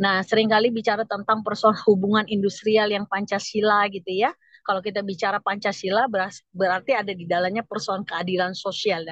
Nah, 0.00 0.24
sering 0.24 0.48
kali 0.48 0.72
bicara 0.72 1.04
tentang 1.04 1.44
persoalan 1.44 1.76
hubungan 1.84 2.24
industrial 2.24 2.88
yang 2.88 3.04
Pancasila 3.04 3.84
gitu 3.92 4.08
ya. 4.08 4.32
Kalau 4.66 4.80
kita 4.84 5.00
bicara 5.00 5.38
Pancasila 5.40 6.06
berarti 6.52 6.92
ada 6.92 7.12
di 7.12 7.24
dalamnya 7.24 7.64
persoalan 7.64 8.04
keadilan 8.04 8.52
sosial. 8.52 9.02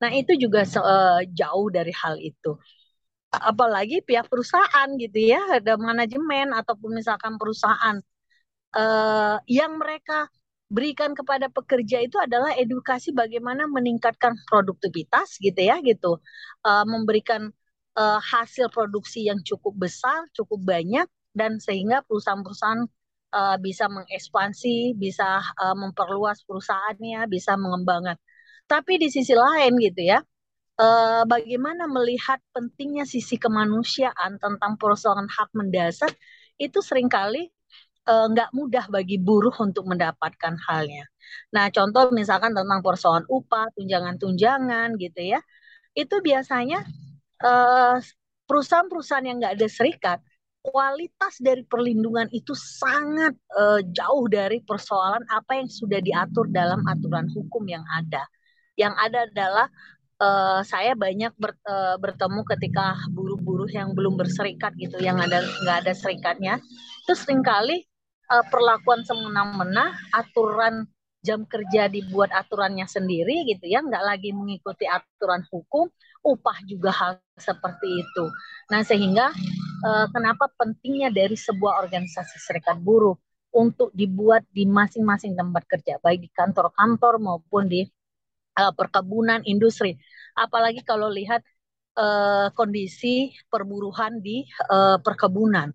Nah, 0.00 0.10
itu 0.14 0.38
juga 0.38 0.62
uh, 0.78 1.20
jauh 1.28 1.68
dari 1.68 1.92
hal 1.92 2.16
itu. 2.22 2.56
Apalagi 3.34 4.00
pihak 4.06 4.30
perusahaan 4.30 4.88
gitu 4.94 5.18
ya, 5.18 5.58
ada 5.58 5.74
manajemen 5.74 6.54
ataupun 6.54 7.02
misalkan 7.02 7.34
perusahaan 7.34 7.98
uh, 8.78 9.36
yang 9.50 9.74
mereka 9.78 10.30
berikan 10.70 11.12
kepada 11.12 11.46
pekerja 11.52 12.02
itu 12.02 12.16
adalah 12.18 12.56
edukasi 12.56 13.12
bagaimana 13.14 13.68
meningkatkan 13.68 14.34
produktivitas 14.48 15.38
gitu 15.38 15.60
ya 15.60 15.78
gitu 15.84 16.18
uh, 16.66 16.84
memberikan 16.88 17.52
hasil 17.94 18.74
produksi 18.74 19.30
yang 19.30 19.38
cukup 19.46 19.86
besar 19.86 20.26
cukup 20.34 20.58
banyak 20.66 21.06
dan 21.30 21.62
sehingga 21.62 22.02
perusahaan-perusahaan 22.06 22.90
uh, 23.34 23.56
bisa 23.58 23.90
mengekspansi 23.90 24.94
bisa 24.94 25.42
uh, 25.58 25.74
memperluas 25.74 26.46
perusahaannya 26.46 27.26
bisa 27.26 27.58
mengembangkan 27.58 28.16
tapi 28.70 28.96
di 29.02 29.10
sisi 29.10 29.34
lain 29.34 29.74
gitu 29.82 30.00
ya 30.14 30.22
uh, 30.78 31.22
bagaimana 31.26 31.90
melihat 31.90 32.38
pentingnya 32.54 33.04
sisi 33.04 33.36
kemanusiaan 33.36 34.38
tentang 34.38 34.78
persoalan 34.78 35.26
hak 35.26 35.50
mendasar 35.58 36.10
itu 36.62 36.78
sering 36.80 37.10
kali 37.10 37.50
nggak 38.04 38.50
uh, 38.52 38.54
mudah 38.54 38.84
bagi 38.92 39.16
buruh 39.16 39.56
untuk 39.64 39.88
mendapatkan 39.88 40.60
halnya. 40.68 41.08
Nah, 41.56 41.72
contoh 41.72 42.12
misalkan 42.12 42.52
tentang 42.52 42.84
persoalan 42.84 43.24
upah, 43.32 43.72
tunjangan-tunjangan 43.72 45.00
gitu 45.00 45.20
ya, 45.24 45.40
itu 45.96 46.12
biasanya 46.20 46.84
perusahaan-perusahaan 48.44 49.24
yang 49.24 49.40
nggak 49.40 49.54
ada 49.56 49.68
serikat, 49.72 50.18
kualitas 50.64 51.36
dari 51.44 51.60
perlindungan 51.68 52.32
itu 52.32 52.56
sangat 52.56 53.36
uh, 53.52 53.84
jauh 53.92 54.24
dari 54.32 54.64
persoalan 54.64 55.20
apa 55.28 55.60
yang 55.60 55.68
sudah 55.68 56.00
diatur 56.00 56.48
dalam 56.48 56.80
aturan 56.88 57.28
hukum 57.28 57.68
yang 57.68 57.84
ada. 57.92 58.24
Yang 58.80 58.94
ada 58.96 59.18
adalah 59.28 59.66
uh, 60.24 60.60
saya 60.64 60.96
banyak 60.96 61.36
ber, 61.36 61.52
uh, 61.68 62.00
bertemu 62.00 62.40
ketika 62.56 62.96
buruh-buruh 63.12 63.68
yang 63.68 63.92
belum 63.92 64.16
berserikat 64.16 64.72
gitu, 64.80 64.96
yang 65.04 65.20
ada 65.20 65.44
nggak 65.44 65.84
ada 65.84 65.92
serikatnya, 65.92 66.54
itu 67.04 67.12
sering 67.12 67.44
kali 67.44 67.84
uh, 68.32 68.44
perlakuan 68.48 69.04
semena-mena, 69.04 69.92
aturan 70.16 70.88
jam 71.24 71.44
kerja 71.48 71.92
dibuat 71.92 72.32
aturannya 72.32 72.88
sendiri 72.88 73.44
gitu 73.52 73.68
ya, 73.68 73.84
nggak 73.84 74.04
lagi 74.04 74.32
mengikuti 74.32 74.88
aturan 74.88 75.44
hukum, 75.52 75.92
upah 76.24 76.56
juga 76.64 76.88
hal 76.88 77.12
seperti 77.36 78.00
itu. 78.00 78.24
Nah 78.72 78.80
sehingga 78.80 79.28
uh, 79.82 80.06
kenapa 80.14 80.50
pentingnya 80.54 81.10
dari 81.10 81.34
sebuah 81.34 81.82
organisasi 81.82 82.36
serikat 82.38 82.78
buruh 82.78 83.18
untuk 83.54 83.94
dibuat 83.94 84.42
di 84.50 84.66
masing-masing 84.66 85.38
tempat 85.38 85.62
kerja, 85.70 86.02
baik 86.02 86.26
di 86.26 86.30
kantor-kantor 86.34 87.22
maupun 87.22 87.70
di 87.70 87.86
uh, 88.58 88.72
perkebunan, 88.74 89.46
industri. 89.46 89.94
Apalagi 90.34 90.82
kalau 90.82 91.06
lihat 91.10 91.42
uh, 91.94 92.50
kondisi 92.54 93.30
perburuhan 93.46 94.18
di 94.18 94.42
uh, 94.70 94.98
perkebunan. 94.98 95.70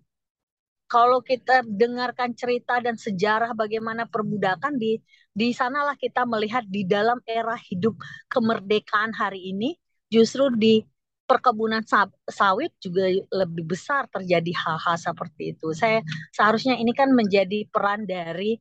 Kalau 0.90 1.22
kita 1.22 1.62
dengarkan 1.64 2.34
cerita 2.34 2.82
dan 2.82 2.98
sejarah 2.98 3.54
bagaimana 3.54 4.10
perbudakan 4.10 4.74
di 4.74 4.98
di 5.30 5.54
sanalah 5.54 5.94
kita 5.94 6.26
melihat 6.26 6.66
di 6.66 6.82
dalam 6.82 7.22
era 7.22 7.54
hidup 7.54 7.94
kemerdekaan 8.26 9.14
hari 9.14 9.54
ini 9.54 9.78
justru 10.10 10.50
di 10.58 10.82
perkebunan 11.30 11.86
sawit 12.26 12.74
juga 12.82 13.06
lebih 13.30 13.70
besar 13.70 14.10
terjadi 14.10 14.50
hal-hal 14.50 14.98
seperti 14.98 15.54
itu. 15.54 15.70
Saya 15.70 16.02
seharusnya 16.34 16.74
ini 16.74 16.90
kan 16.90 17.14
menjadi 17.14 17.70
peran 17.70 18.02
dari 18.02 18.58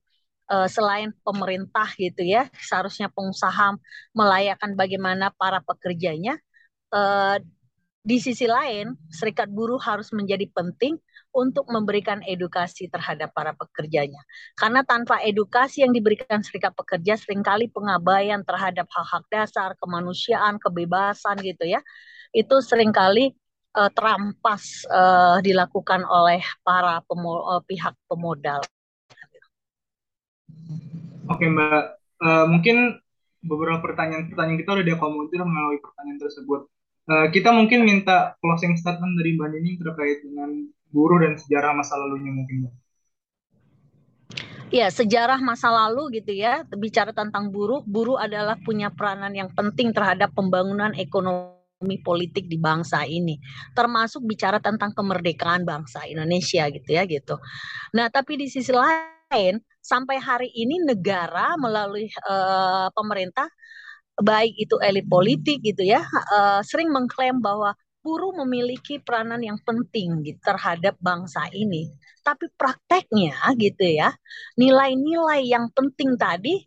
uh, 0.53 0.69
selain 0.69 1.09
pemerintah 1.25 1.89
gitu 1.97 2.21
ya, 2.21 2.45
seharusnya 2.61 3.09
pengusaha 3.09 3.73
melayakan 4.13 4.77
bagaimana 4.77 5.33
para 5.33 5.65
pekerjanya. 5.65 6.37
Uh, 6.93 7.41
di 7.99 8.17
sisi 8.21 8.45
lain, 8.47 8.95
serikat 9.11 9.51
buruh 9.51 9.81
harus 9.81 10.09
menjadi 10.15 10.47
penting 10.53 10.97
untuk 11.29 11.69
memberikan 11.69 12.25
edukasi 12.25 12.89
terhadap 12.89 13.29
para 13.35 13.53
pekerjanya. 13.53 14.21
Karena 14.57 14.81
tanpa 14.81 15.21
edukasi 15.21 15.85
yang 15.85 15.93
diberikan 15.93 16.41
serikat 16.41 16.73
pekerja, 16.73 17.19
sering 17.19 17.45
kali 17.45 17.69
pengabaian 17.69 18.41
terhadap 18.41 18.89
hak-hak 18.89 19.25
dasar, 19.29 19.77
kemanusiaan, 19.77 20.57
kebebasan 20.57 21.37
gitu 21.45 21.69
ya, 21.69 21.81
itu 22.33 22.55
sering 22.61 22.93
kali 22.93 23.33
uh, 23.75 23.89
terampas 23.93 24.85
uh, 24.89 25.37
dilakukan 25.41 26.05
oleh 26.05 26.41
para 26.61 27.01
pemo 27.05 27.41
uh, 27.45 27.61
pihak 27.65 27.93
pemodal. 28.05 28.61
Oke 31.29 31.45
Mbak, 31.45 31.83
uh, 32.25 32.45
mungkin 32.49 32.97
beberapa 33.45 33.79
pertanyaan-pertanyaan 33.85 34.59
kita 34.59 34.71
udah 34.75 34.85
diakomodir 34.85 35.41
melalui 35.45 35.79
pertanyaan 35.79 36.19
tersebut. 36.19 36.61
Uh, 37.09 37.29
kita 37.33 37.49
mungkin 37.53 37.85
minta 37.85 38.37
closing 38.41 38.77
statement 38.77 39.17
dari 39.17 39.37
Mbak 39.37 39.49
Nining 39.53 39.77
terkait 39.81 40.21
dengan 40.25 40.49
guru 40.89 41.21
dan 41.21 41.37
sejarah 41.37 41.73
masa 41.77 41.97
lalunya 41.97 42.33
mungkin 42.33 42.65
Mbak. 42.65 42.75
Ya, 44.69 44.93
sejarah 44.93 45.41
masa 45.41 45.73
lalu 45.73 46.21
gitu 46.21 46.29
ya, 46.29 46.61
bicara 46.77 47.09
tentang 47.09 47.49
buruh, 47.49 47.81
buruh 47.89 48.21
adalah 48.21 48.53
punya 48.61 48.93
peranan 48.93 49.33
yang 49.33 49.49
penting 49.49 49.89
terhadap 49.89 50.29
pembangunan 50.37 50.93
ekonomi 50.93 51.57
politik 52.03 52.51
di 52.51 52.59
bangsa 52.59 53.07
ini 53.07 53.39
termasuk 53.71 54.27
bicara 54.27 54.59
tentang 54.59 54.91
kemerdekaan 54.91 55.63
bangsa 55.63 56.03
Indonesia 56.03 56.67
gitu 56.67 56.89
ya 56.91 57.07
gitu. 57.07 57.39
Nah, 57.95 58.11
tapi 58.11 58.35
di 58.35 58.51
sisi 58.51 58.75
lain 58.75 59.63
sampai 59.79 60.19
hari 60.19 60.51
ini 60.51 60.83
negara 60.83 61.55
melalui 61.55 62.11
uh, 62.27 62.91
pemerintah 62.91 63.47
baik 64.19 64.51
itu 64.59 64.75
elit 64.83 65.07
politik 65.07 65.63
gitu 65.63 65.87
ya 65.87 66.03
uh, 66.03 66.59
sering 66.59 66.91
mengklaim 66.91 67.39
bahwa 67.39 67.71
buruh 67.99 68.31
memiliki 68.43 68.99
peranan 68.99 69.43
yang 69.43 69.59
penting 69.63 70.23
gitu, 70.23 70.39
terhadap 70.39 70.95
bangsa 71.03 71.47
ini. 71.51 71.91
Tapi 72.23 72.47
prakteknya 72.55 73.35
gitu 73.59 73.85
ya, 73.85 74.15
nilai-nilai 74.55 75.43
yang 75.47 75.67
penting 75.75 76.15
tadi 76.15 76.63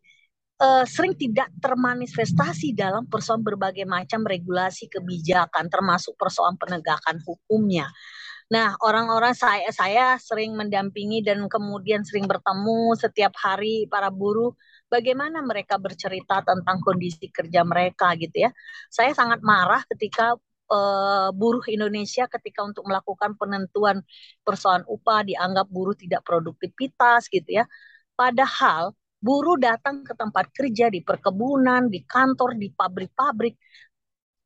uh, 0.63 0.85
sering 0.87 1.19
tidak 1.19 1.51
termanifestasi 1.59 2.73
dalam 2.79 3.11
persoalan 3.11 3.43
berbagai 3.43 3.83
macam 3.83 4.23
regulasi 4.23 4.87
kebijakan 4.87 5.67
termasuk 5.67 6.15
persoalan 6.15 6.55
penegakan 6.55 7.19
hukumnya. 7.27 7.91
Nah, 8.53 8.77
orang-orang 8.85 9.33
saya 9.33 9.65
saya 9.73 10.21
sering 10.21 10.53
mendampingi 10.53 11.25
dan 11.25 11.49
kemudian 11.49 12.05
sering 12.05 12.29
bertemu 12.29 12.93
setiap 13.01 13.33
hari 13.41 13.89
para 13.89 14.13
buruh 14.13 14.53
bagaimana 14.93 15.41
mereka 15.41 15.81
bercerita 15.81 16.45
tentang 16.45 16.79
kondisi 16.85 17.33
kerja 17.33 17.65
mereka 17.65 18.13
gitu 18.21 18.45
ya. 18.47 18.51
Saya 18.93 19.17
sangat 19.17 19.41
marah 19.41 19.81
ketika 19.89 20.37
uh, 20.69 21.33
buruh 21.33 21.65
Indonesia 21.65 22.29
ketika 22.29 22.61
untuk 22.61 22.85
melakukan 22.85 23.41
penentuan 23.41 24.05
persoalan 24.45 24.85
upah 24.85 25.25
dianggap 25.25 25.67
buruh 25.73 25.97
tidak 25.97 26.21
produktivitas 26.21 27.33
gitu 27.33 27.57
ya. 27.57 27.65
Padahal 28.13 28.93
buruh 29.23 29.55
datang 29.57 30.03
ke 30.03 30.13
tempat 30.19 30.51
kerja 30.51 30.91
di 30.91 31.01
perkebunan, 31.01 31.87
di 31.87 32.03
kantor, 32.03 32.59
di 32.59 32.69
pabrik-pabrik. 32.75 33.55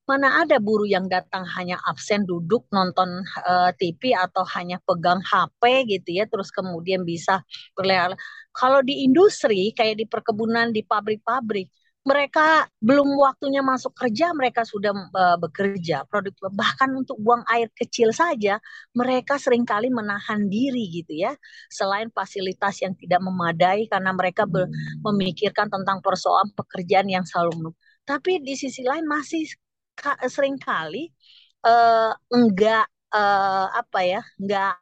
Mana 0.07 0.47
ada 0.47 0.63
buruh 0.63 0.87
yang 0.87 1.11
datang 1.11 1.43
hanya 1.59 1.83
absen 1.83 2.23
duduk 2.23 2.71
nonton 2.71 3.27
uh, 3.43 3.73
eh, 3.73 3.73
TV 3.75 4.15
atau 4.15 4.47
hanya 4.55 4.79
pegang 4.87 5.19
HP 5.19 5.63
gitu 5.99 6.23
ya, 6.23 6.31
terus 6.31 6.55
kemudian 6.55 7.03
bisa 7.03 7.43
berleha. 7.75 8.15
Kalau 8.55 8.87
di 8.87 9.03
industri 9.03 9.75
kayak 9.75 9.99
di 9.99 10.07
perkebunan, 10.07 10.71
di 10.71 10.87
pabrik-pabrik, 10.87 11.67
mereka 12.07 12.71
belum 12.79 13.19
waktunya 13.19 13.67
masuk 13.67 13.91
kerja 13.99 14.31
mereka 14.31 14.63
sudah 14.63 14.95
uh, 14.95 15.37
bekerja 15.43 16.07
produktif 16.07 16.47
bahkan 16.55 16.95
untuk 16.95 17.19
buang 17.19 17.43
air 17.51 17.67
kecil 17.75 18.15
saja 18.15 18.63
mereka 18.95 19.43
sering 19.43 19.67
kali 19.67 19.91
menahan 19.91 20.47
diri 20.47 20.87
gitu 21.03 21.13
ya. 21.19 21.35
Selain 21.67 22.09
fasilitas 22.15 22.79
yang 22.81 22.95
tidak 22.95 23.19
memadai 23.19 23.91
karena 23.91 24.15
mereka 24.15 24.47
memikirkan 25.03 25.67
tentang 25.67 25.99
persoalan 25.99 26.55
pekerjaan 26.55 27.11
yang 27.11 27.27
selalu 27.27 27.75
tapi 28.07 28.39
di 28.41 28.55
sisi 28.55 28.87
lain 28.87 29.05
masih 29.05 29.43
sering 30.31 30.57
kali 30.63 31.11
uh, 31.67 32.15
enggak 32.31 32.87
uh, 33.11 33.67
apa 33.75 34.01
ya 34.07 34.23
enggak 34.39 34.79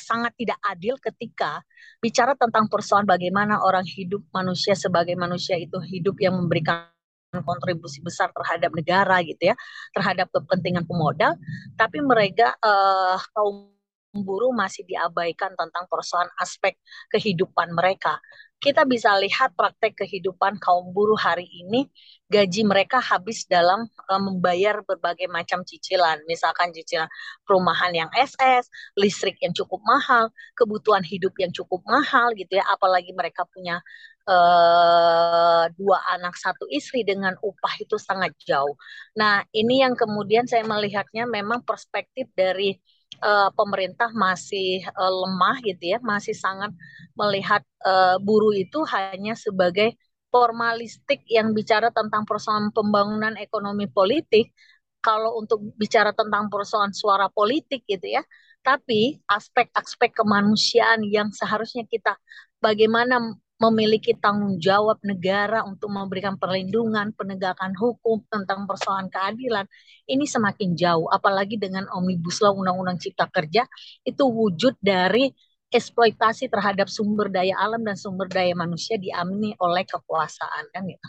sangat 0.00 0.32
tidak 0.40 0.56
adil 0.64 0.96
ketika 0.96 1.60
bicara 2.00 2.32
tentang 2.34 2.66
persoalan 2.72 3.04
bagaimana 3.04 3.60
orang 3.60 3.84
hidup 3.84 4.24
manusia 4.32 4.72
sebagai 4.72 5.12
manusia 5.14 5.60
itu 5.60 5.76
hidup 5.84 6.16
yang 6.18 6.40
memberikan 6.40 6.88
kontribusi 7.30 8.02
besar 8.02 8.34
terhadap 8.34 8.74
negara 8.74 9.22
gitu 9.22 9.52
ya, 9.52 9.56
terhadap 9.94 10.26
kepentingan 10.34 10.82
pemodal, 10.82 11.38
tapi 11.78 12.02
mereka 12.02 12.58
uh, 12.58 13.14
kaum 13.30 13.70
buruh 14.10 14.50
masih 14.50 14.82
diabaikan 14.82 15.54
tentang 15.54 15.86
persoalan 15.86 16.26
aspek 16.42 16.74
kehidupan 17.14 17.70
mereka 17.70 18.18
kita 18.60 18.84
bisa 18.84 19.16
lihat 19.16 19.56
praktek 19.56 20.04
kehidupan 20.04 20.60
kaum 20.60 20.92
buruh 20.92 21.16
hari 21.16 21.48
ini 21.48 21.88
gaji 22.28 22.62
mereka 22.62 23.00
habis 23.00 23.48
dalam 23.48 23.88
uh, 24.06 24.20
membayar 24.22 24.84
berbagai 24.84 25.26
macam 25.32 25.64
cicilan. 25.64 26.20
Misalkan 26.28 26.70
cicilan 26.70 27.08
perumahan 27.42 27.90
yang 27.90 28.10
SS 28.12 28.68
listrik 29.00 29.40
yang 29.40 29.56
cukup 29.56 29.80
mahal 29.82 30.28
kebutuhan 30.54 31.02
hidup 31.02 31.32
yang 31.40 31.50
cukup 31.56 31.80
mahal 31.88 32.30
gitu 32.36 32.60
ya. 32.60 32.64
Apalagi 32.68 33.16
mereka 33.16 33.48
punya 33.48 33.80
uh, 34.28 35.64
dua 35.74 35.98
anak 36.14 36.36
satu 36.36 36.68
istri 36.68 37.02
dengan 37.02 37.34
upah 37.40 37.74
itu 37.80 37.96
sangat 37.96 38.36
jauh. 38.44 38.76
Nah 39.16 39.42
ini 39.56 39.82
yang 39.82 39.96
kemudian 39.96 40.44
saya 40.44 40.62
melihatnya 40.68 41.24
memang 41.24 41.64
perspektif 41.64 42.28
dari 42.36 42.76
uh, 43.22 43.48
pemerintah 43.54 44.10
masih 44.12 44.84
uh, 44.96 45.12
lemah 45.24 45.60
gitu 45.64 45.96
ya, 45.96 45.98
masih 46.02 46.34
sangat 46.36 46.72
melihat 47.14 47.62
uh, 47.84 48.16
buruh 48.20 48.52
itu 48.56 48.82
hanya 48.88 49.36
sebagai 49.36 49.96
formalistik 50.30 51.26
yang 51.26 51.52
bicara 51.52 51.90
tentang 51.90 52.24
persoalan 52.24 52.70
pembangunan 52.72 53.34
ekonomi 53.36 53.86
politik. 53.90 54.52
Kalau 55.00 55.40
untuk 55.40 55.64
bicara 55.80 56.12
tentang 56.12 56.52
persoalan 56.52 56.92
suara 56.92 57.32
politik 57.32 57.88
gitu 57.88 58.04
ya, 58.04 58.20
tapi 58.60 59.16
aspek-aspek 59.24 60.12
kemanusiaan 60.12 61.00
yang 61.08 61.32
seharusnya 61.32 61.88
kita 61.88 62.20
bagaimana 62.60 63.16
memiliki 63.60 64.16
tanggung 64.16 64.56
jawab 64.56 65.04
negara 65.04 65.60
untuk 65.68 65.92
memberikan 65.92 66.40
perlindungan, 66.40 67.12
penegakan 67.12 67.76
hukum 67.76 68.24
tentang 68.32 68.64
persoalan 68.64 69.12
keadilan, 69.12 69.68
ini 70.08 70.24
semakin 70.24 70.72
jauh. 70.72 71.12
Apalagi 71.12 71.60
dengan 71.60 71.84
Omnibus 71.92 72.40
Law 72.40 72.56
Undang-Undang 72.56 72.96
Cipta 73.04 73.28
Kerja, 73.28 73.68
itu 74.08 74.24
wujud 74.24 74.80
dari 74.80 75.28
eksploitasi 75.70 76.50
terhadap 76.50 76.88
sumber 76.90 77.30
daya 77.30 77.54
alam 77.60 77.84
dan 77.84 77.94
sumber 77.94 78.26
daya 78.26 78.56
manusia 78.58 78.98
diamini 78.98 79.54
oleh 79.60 79.86
kekuasaan 79.86 80.66
kan 80.72 80.84
ya. 80.88 81.00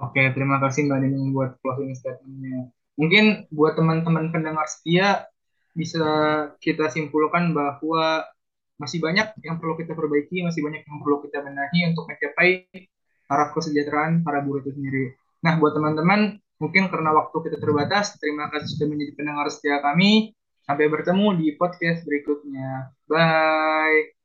Oke, 0.00 0.32
terima 0.32 0.58
kasih 0.60 0.88
Mbak 0.88 0.98
Nining 1.06 1.32
buat 1.32 1.56
closing 1.62 1.92
statementnya. 1.94 2.72
Mungkin 2.98 3.48
buat 3.52 3.78
teman-teman 3.78 4.32
pendengar 4.32 4.66
setia 4.68 5.28
bisa 5.72 6.02
kita 6.58 6.90
simpulkan 6.90 7.54
bahwa 7.54 8.26
masih 8.80 8.98
banyak 9.04 9.36
yang 9.44 9.60
perlu 9.60 9.76
kita 9.76 9.92
perbaiki, 9.92 10.40
masih 10.40 10.64
banyak 10.64 10.88
yang 10.88 10.98
perlu 11.04 11.20
kita 11.20 11.44
benahi 11.44 11.92
untuk 11.92 12.08
mencapai 12.08 12.64
taraf 13.28 13.52
kesejahteraan 13.52 14.24
para 14.24 14.40
buruh 14.40 14.64
itu 14.64 14.72
sendiri. 14.72 15.12
Nah, 15.44 15.60
buat 15.60 15.76
teman-teman, 15.76 16.40
mungkin 16.56 16.88
karena 16.88 17.12
waktu 17.12 17.36
kita 17.44 17.60
terbatas, 17.60 18.16
terima 18.16 18.48
kasih 18.48 18.80
sudah 18.80 18.88
menjadi 18.88 19.12
pendengar 19.20 19.46
setia 19.52 19.84
kami. 19.84 20.32
Sampai 20.64 20.88
bertemu 20.88 21.36
di 21.36 21.46
podcast 21.60 22.02
berikutnya. 22.08 22.96
Bye. 23.04 24.19